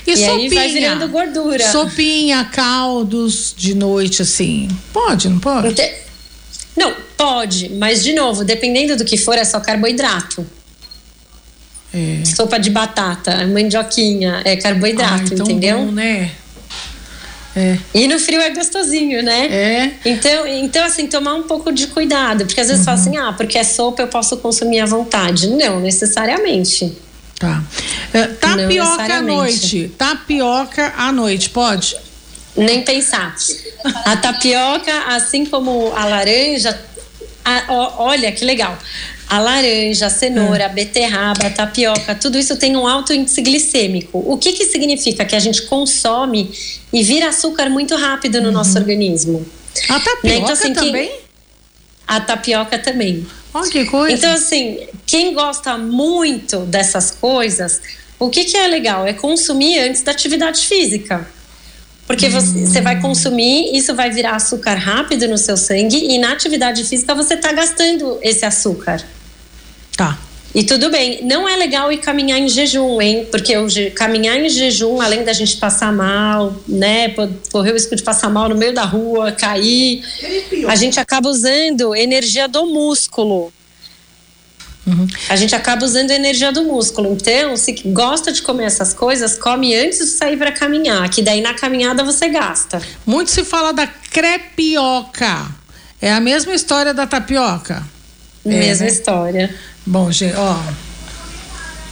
E, 0.07 0.11
E 0.11 0.13
aí 0.13 0.27
sopinha? 0.27 0.51
vai 0.55 0.69
virando 0.73 1.09
gordura. 1.09 1.73
Sopinha, 1.73 2.45
caldos 2.45 3.55
de 3.57 3.75
noite, 3.75 4.21
assim. 4.21 4.69
Pode, 4.93 5.27
não 5.29 5.39
pode? 5.41 5.69
Ente- 5.69 5.91
Não, 6.81 6.97
pode, 7.15 7.69
mas 7.75 8.03
de 8.03 8.15
novo, 8.15 8.43
dependendo 8.43 8.97
do 8.97 9.05
que 9.05 9.19
for, 9.19 9.37
é 9.37 9.45
só 9.45 9.61
carboidrato. 9.61 10.47
É. 11.93 12.25
Sopa 12.25 12.59
de 12.59 12.71
batata, 12.71 13.47
mandioquinha, 13.47 14.41
é 14.47 14.57
carboidrato, 14.57 15.35
tão 15.35 15.45
entendeu? 15.45 15.79
bom, 15.79 15.93
né? 15.93 16.31
É. 17.55 17.77
E 17.93 18.09
no 18.09 18.19
frio 18.19 18.41
é 18.41 18.49
gostosinho, 18.51 19.23
né? 19.23 19.47
É. 19.47 19.93
Então, 20.09 20.47
então, 20.47 20.85
assim, 20.85 21.07
tomar 21.07 21.35
um 21.35 21.43
pouco 21.43 21.71
de 21.71 21.89
cuidado, 21.89 22.47
porque 22.47 22.61
às 22.61 22.69
vezes 22.69 22.83
fala 22.83 22.97
assim, 22.97 23.17
ah, 23.19 23.35
porque 23.35 23.59
é 23.59 23.65
sopa 23.65 24.01
eu 24.01 24.09
posso 24.09 24.39
consumir 24.39 24.81
à 24.81 24.87
vontade. 24.87 25.49
Não, 25.49 25.81
necessariamente. 25.81 26.97
Tá. 27.39 27.63
É, 28.15 28.27
tapioca 28.27 29.15
à 29.15 29.21
noite. 29.21 29.93
Tapioca 29.99 30.95
à 30.97 31.13
noite, 31.13 31.51
pode? 31.51 31.97
Nem 32.57 32.83
pensar. 32.83 33.35
A 34.05 34.17
tapioca, 34.17 34.93
assim 35.09 35.45
como 35.47 35.93
a 35.95 36.05
laranja, 36.05 36.79
a- 37.45 37.65
ó- 37.69 37.95
olha 38.07 38.31
que 38.33 38.45
legal. 38.45 38.77
A 39.29 39.39
laranja, 39.39 40.07
a 40.07 40.11
cenoura, 40.11 40.67
a 40.67 40.69
beterraba, 40.69 41.47
a 41.47 41.51
tapioca, 41.51 42.15
tudo 42.17 42.37
isso 42.37 42.57
tem 42.57 42.77
um 42.77 42.87
alto 42.87 43.13
índice 43.13 43.41
glicêmico. 43.41 44.19
O 44.27 44.37
que, 44.37 44.53
que 44.53 44.67
significa? 44.67 45.25
Que 45.25 45.37
a 45.37 45.39
gente 45.39 45.63
consome 45.63 46.51
e 46.93 47.03
vira 47.05 47.29
açúcar 47.29 47.71
muito 47.71 47.95
rápido 47.95 48.41
no 48.43 48.51
nosso 48.51 48.77
organismo. 48.77 49.47
A 49.89 50.01
tapioca 50.01 50.27
Né, 50.29 50.35
então, 50.37 50.49
assim, 50.53 50.75
quem- 50.75 50.87
também? 50.87 51.13
A 52.09 52.21
tapioca 52.21 52.77
também. 52.79 53.25
Olha 53.55 53.71
que 53.71 53.85
coisa. 53.85 54.17
Então, 54.17 54.33
assim, 54.33 54.81
quem 55.07 55.33
gosta 55.33 55.79
muito 55.79 56.59
dessas 56.61 57.13
coisas, 57.13 57.81
o 58.19 58.29
que, 58.29 58.45
que 58.45 58.57
é 58.57 58.67
legal? 58.67 59.07
É 59.07 59.13
consumir 59.13 59.79
antes 59.79 60.03
da 60.03 60.11
atividade 60.11 60.67
física. 60.67 61.29
Porque 62.11 62.29
você, 62.29 62.81
vai 62.81 63.01
consumir, 63.01 63.71
isso 63.73 63.95
vai 63.95 64.11
virar 64.11 64.35
açúcar 64.35 64.75
rápido 64.75 65.29
no 65.29 65.39
seu 65.39 65.57
sangue 65.57 65.97
e 65.97 66.19
na 66.19 66.33
atividade 66.33 66.83
física 66.83 67.15
você 67.15 67.35
está 67.35 67.53
gastando 67.53 68.19
esse 68.21 68.45
açúcar. 68.45 69.01
Tá. 69.97 70.19
E 70.53 70.65
tudo 70.65 70.91
bem, 70.91 71.21
não 71.23 71.49
é 71.49 71.55
legal 71.55 71.93
ir 71.93 71.99
caminhar 71.99 72.41
em 72.41 72.49
jejum, 72.49 73.01
hein? 73.01 73.29
Porque 73.31 73.55
caminhar 73.95 74.41
em 74.41 74.49
jejum, 74.49 75.01
além 75.01 75.23
da 75.23 75.33
gente 75.33 75.57
passar 75.59 75.93
mal, 75.93 76.57
né? 76.67 77.15
Correr 77.53 77.71
o 77.71 77.75
risco 77.75 77.95
de 77.95 78.03
passar 78.03 78.29
mal 78.29 78.49
no 78.49 78.57
meio 78.57 78.75
da 78.75 78.83
rua, 78.83 79.31
cair, 79.31 80.03
a 80.67 80.75
gente 80.75 80.99
acaba 80.99 81.29
usando 81.29 81.95
energia 81.95 82.49
do 82.49 82.67
músculo. 82.67 83.53
A 85.29 85.37
gente 85.37 85.55
acaba 85.55 85.85
usando 85.85 86.11
a 86.11 86.15
energia 86.15 86.51
do 86.53 86.65
músculo. 86.65 87.13
Então, 87.13 87.57
se 87.57 87.73
gosta 87.87 88.33
de 88.33 88.43
comer 88.43 88.65
essas 88.65 88.93
coisas, 88.95 89.39
come 89.39 89.75
antes 89.75 89.99
de 89.99 90.07
sair 90.07 90.37
para 90.37 90.53
caminhar, 90.53 91.09
que 91.09 91.23
daí 91.23 91.41
na 91.41 91.55
caminhada 91.55 92.03
você 92.05 92.29
gasta. 92.29 92.81
Muito 93.07 93.31
se 93.31 93.45
fala 93.45 93.73
da 93.73 93.87
crepioca. 93.87 95.47
É 96.01 96.13
a 96.13 96.21
mesma 96.21 96.55
história 96.55 96.93
da 96.95 97.07
tapioca. 97.07 97.83
É, 98.45 98.49
Mesma 98.49 98.87
né? 98.87 98.93
história. 98.93 99.55
Bom, 99.87 100.11
gente, 100.11 100.35
ó. 100.37 100.57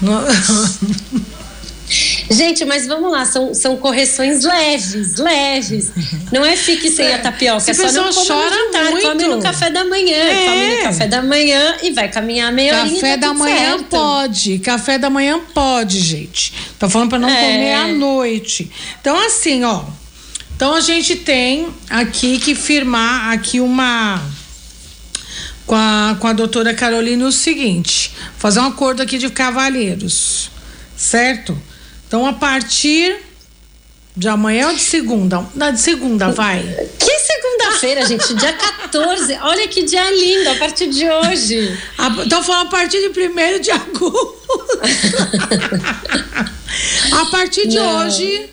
No- 0.01 0.23
Gente, 2.31 2.65
mas 2.67 2.87
vamos 2.87 3.11
lá, 3.11 3.25
são, 3.25 3.55
são 3.55 3.77
correções 3.79 4.45
leves, 4.45 5.17
leves. 5.17 5.91
Não 6.31 6.45
é 6.45 6.55
fique 6.55 6.91
sem 6.91 7.15
a 7.15 7.19
tapioca, 7.19 7.71
é 7.71 7.75
só 7.75 7.91
não 7.91 8.13
come 8.13 8.15
no 8.15 8.27
chora 8.27 8.55
jantar, 8.55 8.91
muito. 8.91 9.09
come 9.09 9.25
no 9.25 9.41
café 9.41 9.71
da 9.71 9.85
manhã, 9.87 10.17
É. 10.17 10.45
come 10.47 10.67
no 10.77 10.78
café 10.93 11.07
da 11.09 11.23
manhã 11.23 11.77
e 11.83 11.91
vai 11.93 12.09
caminhar 12.11 12.53
meia 12.53 12.81
horinha 12.81 12.99
e 12.99 13.01
Café 13.01 13.17
tá 13.17 13.27
da 13.29 13.35
manhã 13.35 13.71
certo. 13.79 13.85
pode. 13.85 14.59
Café 14.61 14.99
da 14.99 15.11
manhã 15.11 15.41
pode, 15.55 16.01
gente. 16.01 16.53
Tô 16.79 16.89
falando 16.89 17.11
pra 17.11 17.19
não 17.19 17.29
É. 17.29 17.35
comer 17.53 17.75
à 17.75 17.89
noite. 17.89 18.71
Então, 19.01 19.17
assim, 19.27 19.65
ó. 19.65 19.85
Então 20.57 20.75
a 20.75 20.81
gente 20.81 21.15
tem 21.17 21.69
aqui 21.89 22.39
que 22.39 22.55
firmar 22.55 23.31
aqui 23.33 23.61
uma. 23.61 24.21
Com 25.67 25.75
a, 25.75 26.17
com 26.19 26.27
a 26.27 26.33
doutora 26.33 26.73
Carolina 26.75 27.27
o 27.27 27.33
seguinte: 27.33 28.11
fazer 28.39 28.61
um 28.61 28.65
acordo 28.67 29.03
aqui 29.03 29.19
de 29.19 29.29
cavalheiros. 29.31 30.51
Certo? 30.97 31.57
Então, 32.07 32.27
a 32.27 32.33
partir 32.33 33.17
de 34.19 34.29
amanhã 34.29 34.69
ou 34.69 34.75
de 34.75 34.81
segunda? 34.81 35.47
Não, 35.55 35.73
de 35.73 35.81
segunda, 35.81 36.31
vai. 36.33 36.61
Que 36.99 37.19
segunda-feira, 37.21 38.05
gente, 38.05 38.35
dia 38.35 38.53
14. 38.53 39.33
Olha 39.43 39.69
que 39.69 39.85
dia 39.85 40.11
lindo, 40.11 40.51
a 40.51 40.55
partir 40.57 40.89
de 40.89 41.09
hoje. 41.09 41.79
Então 42.27 42.43
falando 42.43 42.67
a 42.67 42.71
partir 42.71 43.01
de 43.01 43.21
1 43.21 43.61
de 43.61 43.71
agosto. 43.71 44.39
a 47.13 47.25
partir 47.27 47.69
de 47.69 47.77
Não. 47.77 47.99
hoje. 48.07 48.51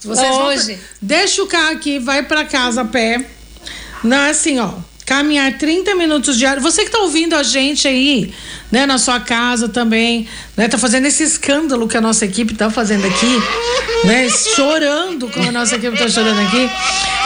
Vocês 0.00 0.28
vão- 0.28 0.46
Hoje. 0.46 0.78
deixa 1.02 1.42
o 1.42 1.46
carro 1.46 1.72
aqui, 1.72 1.98
vai 1.98 2.22
pra 2.22 2.44
casa 2.44 2.80
a 2.82 2.84
pé. 2.84 3.26
Não, 4.02 4.30
assim, 4.30 4.58
ó. 4.60 4.70
Caminhar 5.08 5.56
30 5.56 5.94
minutos 5.94 6.36
diário. 6.36 6.60
Você 6.60 6.84
que 6.84 6.90
tá 6.90 6.98
ouvindo 6.98 7.34
a 7.34 7.42
gente 7.42 7.88
aí, 7.88 8.30
né, 8.70 8.84
na 8.84 8.98
sua 8.98 9.18
casa 9.18 9.66
também, 9.66 10.28
né, 10.54 10.68
tá 10.68 10.76
fazendo 10.76 11.06
esse 11.06 11.22
escândalo 11.22 11.88
que 11.88 11.96
a 11.96 12.00
nossa 12.02 12.26
equipe 12.26 12.52
tá 12.52 12.68
fazendo 12.68 13.06
aqui, 13.06 13.42
né, 14.04 14.28
chorando 14.28 15.30
como 15.30 15.48
a 15.48 15.52
nossa 15.52 15.76
equipe 15.76 15.96
tá 15.96 16.06
chorando 16.10 16.38
aqui, 16.40 16.70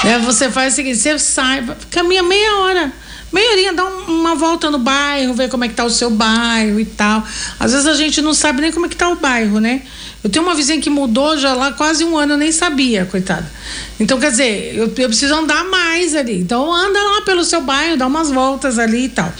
né, 0.05 0.21
você 0.25 0.49
faz 0.49 0.75
o 0.75 0.77
seguinte, 0.77 0.99
você 0.99 1.19
sai, 1.19 1.65
caminha 1.91 2.23
meia 2.23 2.59
hora, 2.59 2.93
meia 3.33 3.51
horinha, 3.51 3.73
dá 3.73 3.85
um- 3.85 4.21
uma 4.21 4.37
volta 4.37 4.71
no 4.71 4.79
bairro, 4.79 5.35
ver 5.35 5.49
como 5.49 5.65
é 5.65 5.69
que 5.69 5.75
tá 5.75 5.85
o 5.85 5.91
seu 5.91 6.09
bairro 6.09 6.79
e 6.79 6.85
tal. 6.85 7.27
Às 7.59 7.73
vezes 7.73 7.89
a 7.89 7.95
gente 7.95 8.23
não 8.23 8.33
sabe 8.33 8.61
nem 8.61 8.71
como 8.71 8.87
é 8.87 8.89
que 8.89 8.95
tá 8.95 9.09
o 9.09 9.17
bairro, 9.17 9.59
né? 9.59 9.83
Eu 10.23 10.31
tenho 10.31 10.45
uma 10.45 10.55
vizinha 10.55 10.81
que 10.81 10.89
mudou 10.89 11.37
já 11.37 11.53
lá 11.53 11.73
quase 11.73 12.05
um 12.05 12.17
ano, 12.17 12.35
eu 12.35 12.39
nem 12.39 12.53
sabia, 12.53 13.05
coitada. 13.05 13.51
Então, 13.99 14.21
quer 14.21 14.31
dizer, 14.31 14.75
eu, 14.77 14.85
eu 14.97 15.09
preciso 15.09 15.35
andar 15.35 15.65
mais 15.65 16.15
ali. 16.15 16.39
Então, 16.41 16.73
anda 16.73 17.03
lá 17.03 17.23
pelo 17.23 17.45
seu 17.45 17.61
bairro, 17.61 17.97
dá 17.97 18.07
umas 18.07 18.31
voltas 18.31 18.79
ali 18.79 19.07
e 19.07 19.09
tal. 19.09 19.33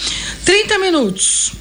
30 0.45 0.79
minutos. 0.79 1.53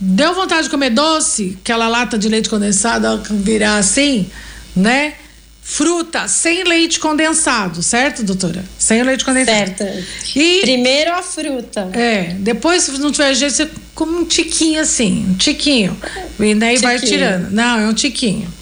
Deu 0.00 0.34
vontade 0.34 0.64
de 0.64 0.70
comer 0.70 0.90
doce, 0.90 1.56
aquela 1.62 1.86
lata 1.86 2.18
de 2.18 2.28
leite 2.28 2.48
condensado, 2.48 3.22
virar 3.30 3.76
assim, 3.76 4.28
né? 4.74 5.14
Fruta 5.64 6.26
sem 6.26 6.64
leite 6.64 6.98
condensado, 6.98 7.82
certo, 7.84 8.24
doutora? 8.24 8.64
Sem 8.76 9.02
leite 9.04 9.24
condensado. 9.24 9.76
Certo. 9.78 10.04
E 10.36 10.60
Primeiro 10.62 11.12
a 11.14 11.22
fruta. 11.22 11.88
é, 11.92 12.34
depois, 12.40 12.82
se 12.82 12.90
não 12.98 13.12
tiver 13.12 13.32
jeito, 13.34 13.54
você 13.54 13.70
come 13.94 14.16
um 14.16 14.24
tiquinho 14.24 14.80
assim, 14.80 15.24
um 15.30 15.34
tiquinho. 15.34 15.96
E 16.40 16.54
daí 16.56 16.78
vai 16.78 16.96
Tiquinho. 16.98 17.12
tirando. 17.18 17.50
Não, 17.52 17.78
é 17.78 17.86
um 17.86 17.94
tiquinho. 17.94 18.52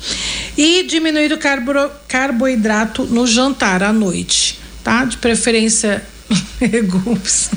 E 0.59 0.83
diminuir 0.83 1.33
o 1.33 1.39
carbo- 1.39 1.91
carboidrato 2.07 3.05
no 3.07 3.27
jantar 3.27 3.83
à 3.83 3.93
noite, 3.93 4.59
tá? 4.85 5.05
De 5.07 5.17
preferência 5.17 6.03
legumes. 6.61 7.51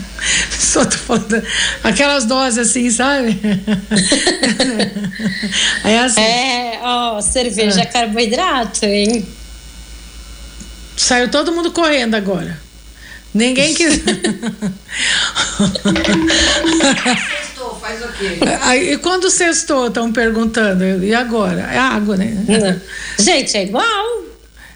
Só 0.51 0.85
tô 0.85 0.97
falando. 0.97 1.43
Aquelas 1.83 2.25
doses 2.25 2.69
assim, 2.69 2.89
sabe? 2.89 3.39
é 5.83 5.99
assim. 5.99 6.21
É, 6.21 6.79
ó, 6.81 7.21
cerveja 7.21 7.81
é 7.81 7.85
carboidrato, 7.85 8.85
hein? 8.85 9.25
Saiu 10.95 11.29
todo 11.29 11.51
mundo 11.51 11.71
correndo 11.71 12.15
agora. 12.15 12.61
Ninguém 13.33 13.73
quis. 13.75 13.95
Sextou, 17.29 17.79
faz 17.81 18.01
o 18.03 18.07
quê? 18.13 18.39
E 18.91 18.97
quando 18.97 19.29
sextou, 19.29 19.87
estão 19.87 20.11
perguntando. 20.13 21.03
E 21.03 21.13
agora? 21.13 21.61
É 21.61 21.77
água, 21.77 22.15
né? 22.15 22.81
Gente, 23.19 23.57
é 23.57 23.63
igual. 23.63 24.23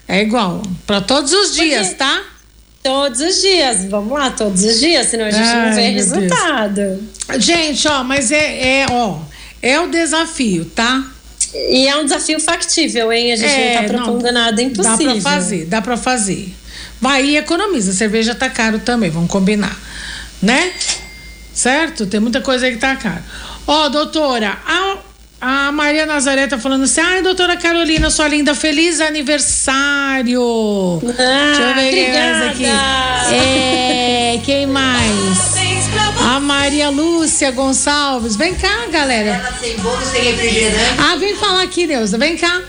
É 0.08 0.22
igual. 0.22 0.62
Para 0.86 1.00
todos 1.00 1.32
os 1.32 1.54
dias, 1.54 1.94
tá? 1.94 2.22
Todos 2.82 3.20
os 3.20 3.40
dias. 3.40 3.84
Vamos 3.86 4.12
lá, 4.18 4.30
todos 4.30 4.62
os 4.64 4.78
dias, 4.80 5.06
senão 5.08 5.26
a 5.26 5.30
gente 5.30 5.42
Ai, 5.48 5.66
não 5.68 5.74
vê 5.74 5.90
meu 5.90 6.04
Deus. 6.04 6.12
resultado. 6.12 7.08
Gente, 7.38 7.88
ó, 7.88 8.04
mas 8.04 8.30
é, 8.30 8.80
é, 8.82 8.86
ó, 8.90 9.18
é 9.60 9.78
o 9.80 9.88
desafio, 9.88 10.64
tá? 10.64 11.04
E 11.54 11.88
é 11.88 11.96
um 11.96 12.04
desafio 12.04 12.38
factível, 12.40 13.12
hein? 13.12 13.32
A 13.32 13.36
gente 13.36 13.50
É, 13.50 13.74
não 13.74 13.82
tá 13.82 13.88
propondo 13.94 14.22
não, 14.24 14.32
nada 14.32 14.62
impossível. 14.62 15.06
Dá 15.06 15.12
pra 15.12 15.20
fazer, 15.32 15.64
dá 15.66 15.82
pra 15.82 15.96
fazer. 15.96 16.54
Vai 17.00 17.24
e 17.24 17.36
economiza. 17.36 17.92
Cerveja 17.92 18.34
tá 18.34 18.48
caro 18.50 18.78
também, 18.80 19.10
vamos 19.10 19.30
combinar. 19.30 19.76
Né? 20.42 20.72
Certo? 21.54 22.06
Tem 22.06 22.20
muita 22.20 22.40
coisa 22.40 22.66
aí 22.66 22.72
que 22.72 22.78
tá 22.78 22.94
caro. 22.96 23.22
Ó, 23.66 23.88
doutora, 23.88 24.56
a, 24.66 24.96
a 25.40 25.70
Maria 25.70 26.04
Nazaré 26.04 26.46
tá 26.46 26.58
falando 26.58 26.84
assim: 26.84 27.00
ai, 27.00 27.22
doutora 27.22 27.56
Carolina, 27.56 28.10
sua 28.10 28.28
linda, 28.28 28.54
feliz 28.54 29.00
aniversário. 29.00 31.00
Deixa 31.02 31.62
eu 31.62 31.74
ver 31.74 31.90
quem 31.90 32.12
mais 32.12 32.42
aqui. 32.42 32.64
obrigada. 32.64 33.34
É, 33.34 34.40
quem 34.44 34.66
mais? 34.66 35.38
Parabéns 35.38 35.86
pra 35.88 36.10
você. 36.10 36.24
A 36.24 36.40
Maria 36.40 36.90
Lúcia 36.90 37.50
Gonçalves. 37.52 38.36
Vem 38.36 38.54
cá, 38.54 38.86
galera. 38.90 39.30
Ela 39.30 39.82
bolo, 39.82 40.04
sem 40.04 40.22
refrigerante. 40.24 40.94
Ah, 40.98 41.16
vem 41.16 41.36
falar 41.36 41.62
aqui, 41.62 41.86
Neuza. 41.86 42.18
Vem 42.18 42.36
cá. 42.36 42.60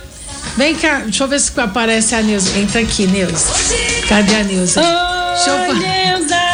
Vem 0.55 0.75
cá. 0.75 0.99
Deixa 0.99 1.23
eu 1.23 1.27
ver 1.27 1.39
se 1.39 1.59
aparece 1.59 2.13
a 2.13 2.21
Neuza. 2.21 2.57
Entra 2.57 2.81
aqui, 2.81 3.07
Neuza. 3.07 3.51
Cadê 4.07 4.35
a 4.35 4.43
Neuza? 4.43 4.81
Deixa 4.81 5.49
eu 5.49 5.69
Oi, 5.69 5.79
Neuza! 5.79 6.39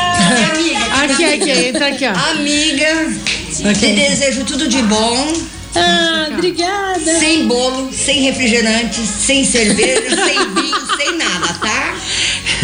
Aqui, 1.06 1.24
aqui. 1.26 1.52
Entra 1.68 1.88
aqui, 1.90 2.06
ó. 2.08 2.30
Amiga, 2.32 3.14
te 3.52 3.94
desejo 3.94 4.44
tudo 4.44 4.68
de 4.68 4.82
bom. 4.84 5.34
Ah, 5.76 6.28
obrigada. 6.32 7.20
Sem 7.20 7.48
bolo, 7.48 7.92
sem 7.92 8.22
refrigerante, 8.22 9.02
sem 9.02 9.44
cerveja, 9.44 10.10
sem 10.26 10.54
vinho, 10.54 10.88
sem 10.98 11.18
nada, 11.18 11.54
tá? 11.60 11.96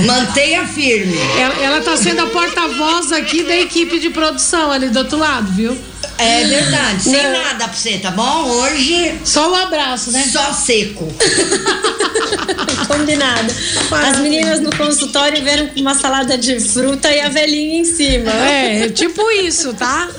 Mantenha 0.05 0.65
firme. 0.67 1.17
Ela, 1.37 1.55
ela 1.61 1.81
tá 1.81 1.97
sendo 1.97 2.21
a 2.21 2.27
porta-voz 2.27 3.11
aqui 3.11 3.43
da 3.43 3.55
equipe 3.55 3.99
de 3.99 4.09
produção 4.09 4.71
ali 4.71 4.89
do 4.89 4.99
outro 4.99 5.17
lado, 5.17 5.51
viu? 5.51 5.77
É 6.23 6.43
verdade, 6.45 7.03
sem 7.03 7.31
nada 7.31 7.67
pra 7.67 7.73
você, 7.73 7.97
tá 7.97 8.11
bom? 8.11 8.45
Hoje, 8.49 9.19
Só 9.25 9.51
o 9.51 9.55
abraço, 9.55 10.11
né? 10.11 10.27
só 10.31 10.53
seco. 10.53 11.11
Combinado. 12.87 13.53
As 13.91 14.19
meninas 14.19 14.59
no 14.59 14.75
consultório 14.75 15.41
vieram 15.43 15.67
com 15.67 15.79
uma 15.79 15.95
salada 15.95 16.37
de 16.37 16.59
fruta 16.59 17.09
e 17.09 17.21
a 17.21 17.29
velhinha 17.29 17.79
em 17.79 17.85
cima. 17.85 18.31
É, 18.31 18.89
tipo 18.89 19.29
isso, 19.31 19.73
tá? 19.73 20.09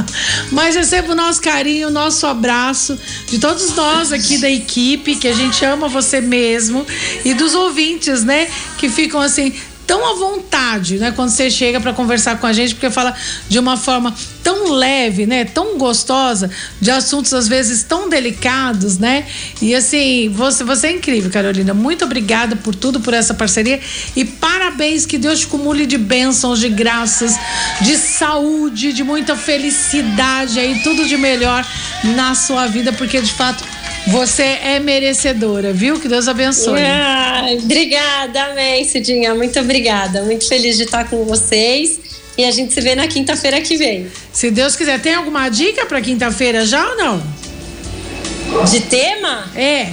Mas 0.50 0.76
receba 0.76 1.12
o 1.12 1.14
nosso 1.14 1.40
carinho, 1.40 1.88
o 1.88 1.90
nosso 1.90 2.26
abraço 2.26 2.98
de 3.26 3.38
todos 3.38 3.74
nós 3.74 4.12
aqui 4.12 4.38
da 4.38 4.50
equipe, 4.50 5.16
que 5.16 5.28
a 5.28 5.34
gente 5.34 5.64
ama 5.64 5.88
você 5.88 6.20
mesmo, 6.20 6.86
e 7.24 7.34
dos 7.34 7.54
ouvintes, 7.54 8.24
né? 8.24 8.48
Que 8.78 8.88
ficam 8.88 9.20
assim. 9.20 9.52
Tão 9.90 10.08
à 10.08 10.14
vontade, 10.14 10.98
né? 10.98 11.10
Quando 11.10 11.30
você 11.30 11.50
chega 11.50 11.80
para 11.80 11.92
conversar 11.92 12.38
com 12.38 12.46
a 12.46 12.52
gente, 12.52 12.76
porque 12.76 12.88
fala 12.90 13.12
de 13.48 13.58
uma 13.58 13.76
forma 13.76 14.14
tão 14.40 14.70
leve, 14.70 15.26
né? 15.26 15.44
Tão 15.44 15.76
gostosa, 15.76 16.48
de 16.80 16.92
assuntos 16.92 17.34
às 17.34 17.48
vezes 17.48 17.82
tão 17.82 18.08
delicados, 18.08 18.98
né? 18.98 19.26
E 19.60 19.74
assim, 19.74 20.28
você, 20.28 20.62
você 20.62 20.86
é 20.86 20.92
incrível, 20.92 21.28
Carolina. 21.28 21.74
Muito 21.74 22.04
obrigada 22.04 22.54
por 22.54 22.72
tudo, 22.72 23.00
por 23.00 23.12
essa 23.12 23.34
parceria 23.34 23.80
e 24.14 24.24
parabéns, 24.24 25.04
que 25.04 25.18
Deus 25.18 25.40
te 25.40 25.48
cumule 25.48 25.84
de 25.86 25.98
bênçãos, 25.98 26.60
de 26.60 26.68
graças, 26.68 27.36
de 27.80 27.96
saúde, 27.96 28.92
de 28.92 29.02
muita 29.02 29.34
felicidade 29.34 30.60
aí, 30.60 30.84
tudo 30.84 31.04
de 31.04 31.16
melhor 31.16 31.66
na 32.14 32.36
sua 32.36 32.68
vida, 32.68 32.92
porque 32.92 33.20
de 33.20 33.32
fato 33.32 33.64
Você 34.06 34.42
é 34.42 34.80
merecedora, 34.80 35.72
viu? 35.72 36.00
Que 36.00 36.08
Deus 36.08 36.26
abençoe. 36.26 36.80
Ai, 36.80 37.58
obrigada, 37.58 38.46
amém, 38.46 38.84
Cidinha. 38.84 39.34
Muito 39.34 39.58
obrigada. 39.60 40.22
Muito 40.22 40.48
feliz 40.48 40.76
de 40.76 40.84
estar 40.84 41.08
com 41.08 41.24
vocês. 41.24 42.00
E 42.36 42.44
a 42.44 42.50
gente 42.50 42.72
se 42.72 42.80
vê 42.80 42.94
na 42.94 43.06
quinta-feira 43.06 43.60
que 43.60 43.76
vem. 43.76 44.06
Se 44.32 44.50
Deus 44.50 44.74
quiser, 44.74 45.00
tem 45.00 45.14
alguma 45.14 45.48
dica 45.48 45.84
para 45.86 46.00
quinta-feira 46.00 46.64
já 46.64 46.88
ou 46.90 46.96
não? 46.96 47.22
De 48.64 48.80
tema? 48.80 49.50
É. 49.54 49.88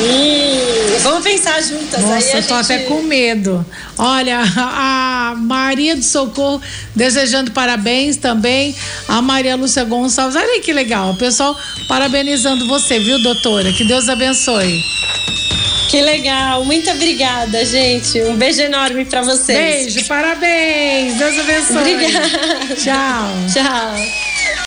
Hum, 0.00 0.98
vamos 1.02 1.22
pensar 1.22 1.60
juntas. 1.62 2.02
Aí 2.02 2.10
Nossa, 2.10 2.36
a 2.36 2.40
eu 2.40 2.46
tô 2.46 2.56
gente... 2.56 2.72
até 2.72 2.78
com 2.84 3.02
medo. 3.02 3.64
Olha, 3.98 4.40
a 4.56 5.34
Maria 5.36 5.94
do 5.94 6.02
Socorro 6.02 6.60
desejando 6.94 7.50
parabéns 7.50 8.16
também. 8.16 8.74
A 9.08 9.20
Maria 9.20 9.56
Lúcia 9.56 9.84
Gonçalves. 9.84 10.36
Olha 10.36 10.46
aí 10.46 10.60
que 10.60 10.72
legal. 10.72 11.10
O 11.10 11.16
pessoal 11.16 11.56
parabenizando 11.86 12.66
você, 12.66 12.98
viu, 12.98 13.22
doutora? 13.22 13.72
Que 13.72 13.84
Deus 13.84 14.08
abençoe. 14.08 14.80
Que 15.90 16.00
legal. 16.00 16.64
Muito 16.64 16.88
obrigada, 16.88 17.64
gente. 17.64 18.22
Um 18.22 18.36
beijo 18.36 18.62
enorme 18.62 19.04
para 19.04 19.22
vocês. 19.22 19.92
Beijo, 19.92 20.06
parabéns. 20.06 21.14
Deus 21.14 21.38
abençoe. 21.38 21.78
Obrigada. 21.78 22.74
Tchau. 22.76 23.28
Tchau. 23.52 24.39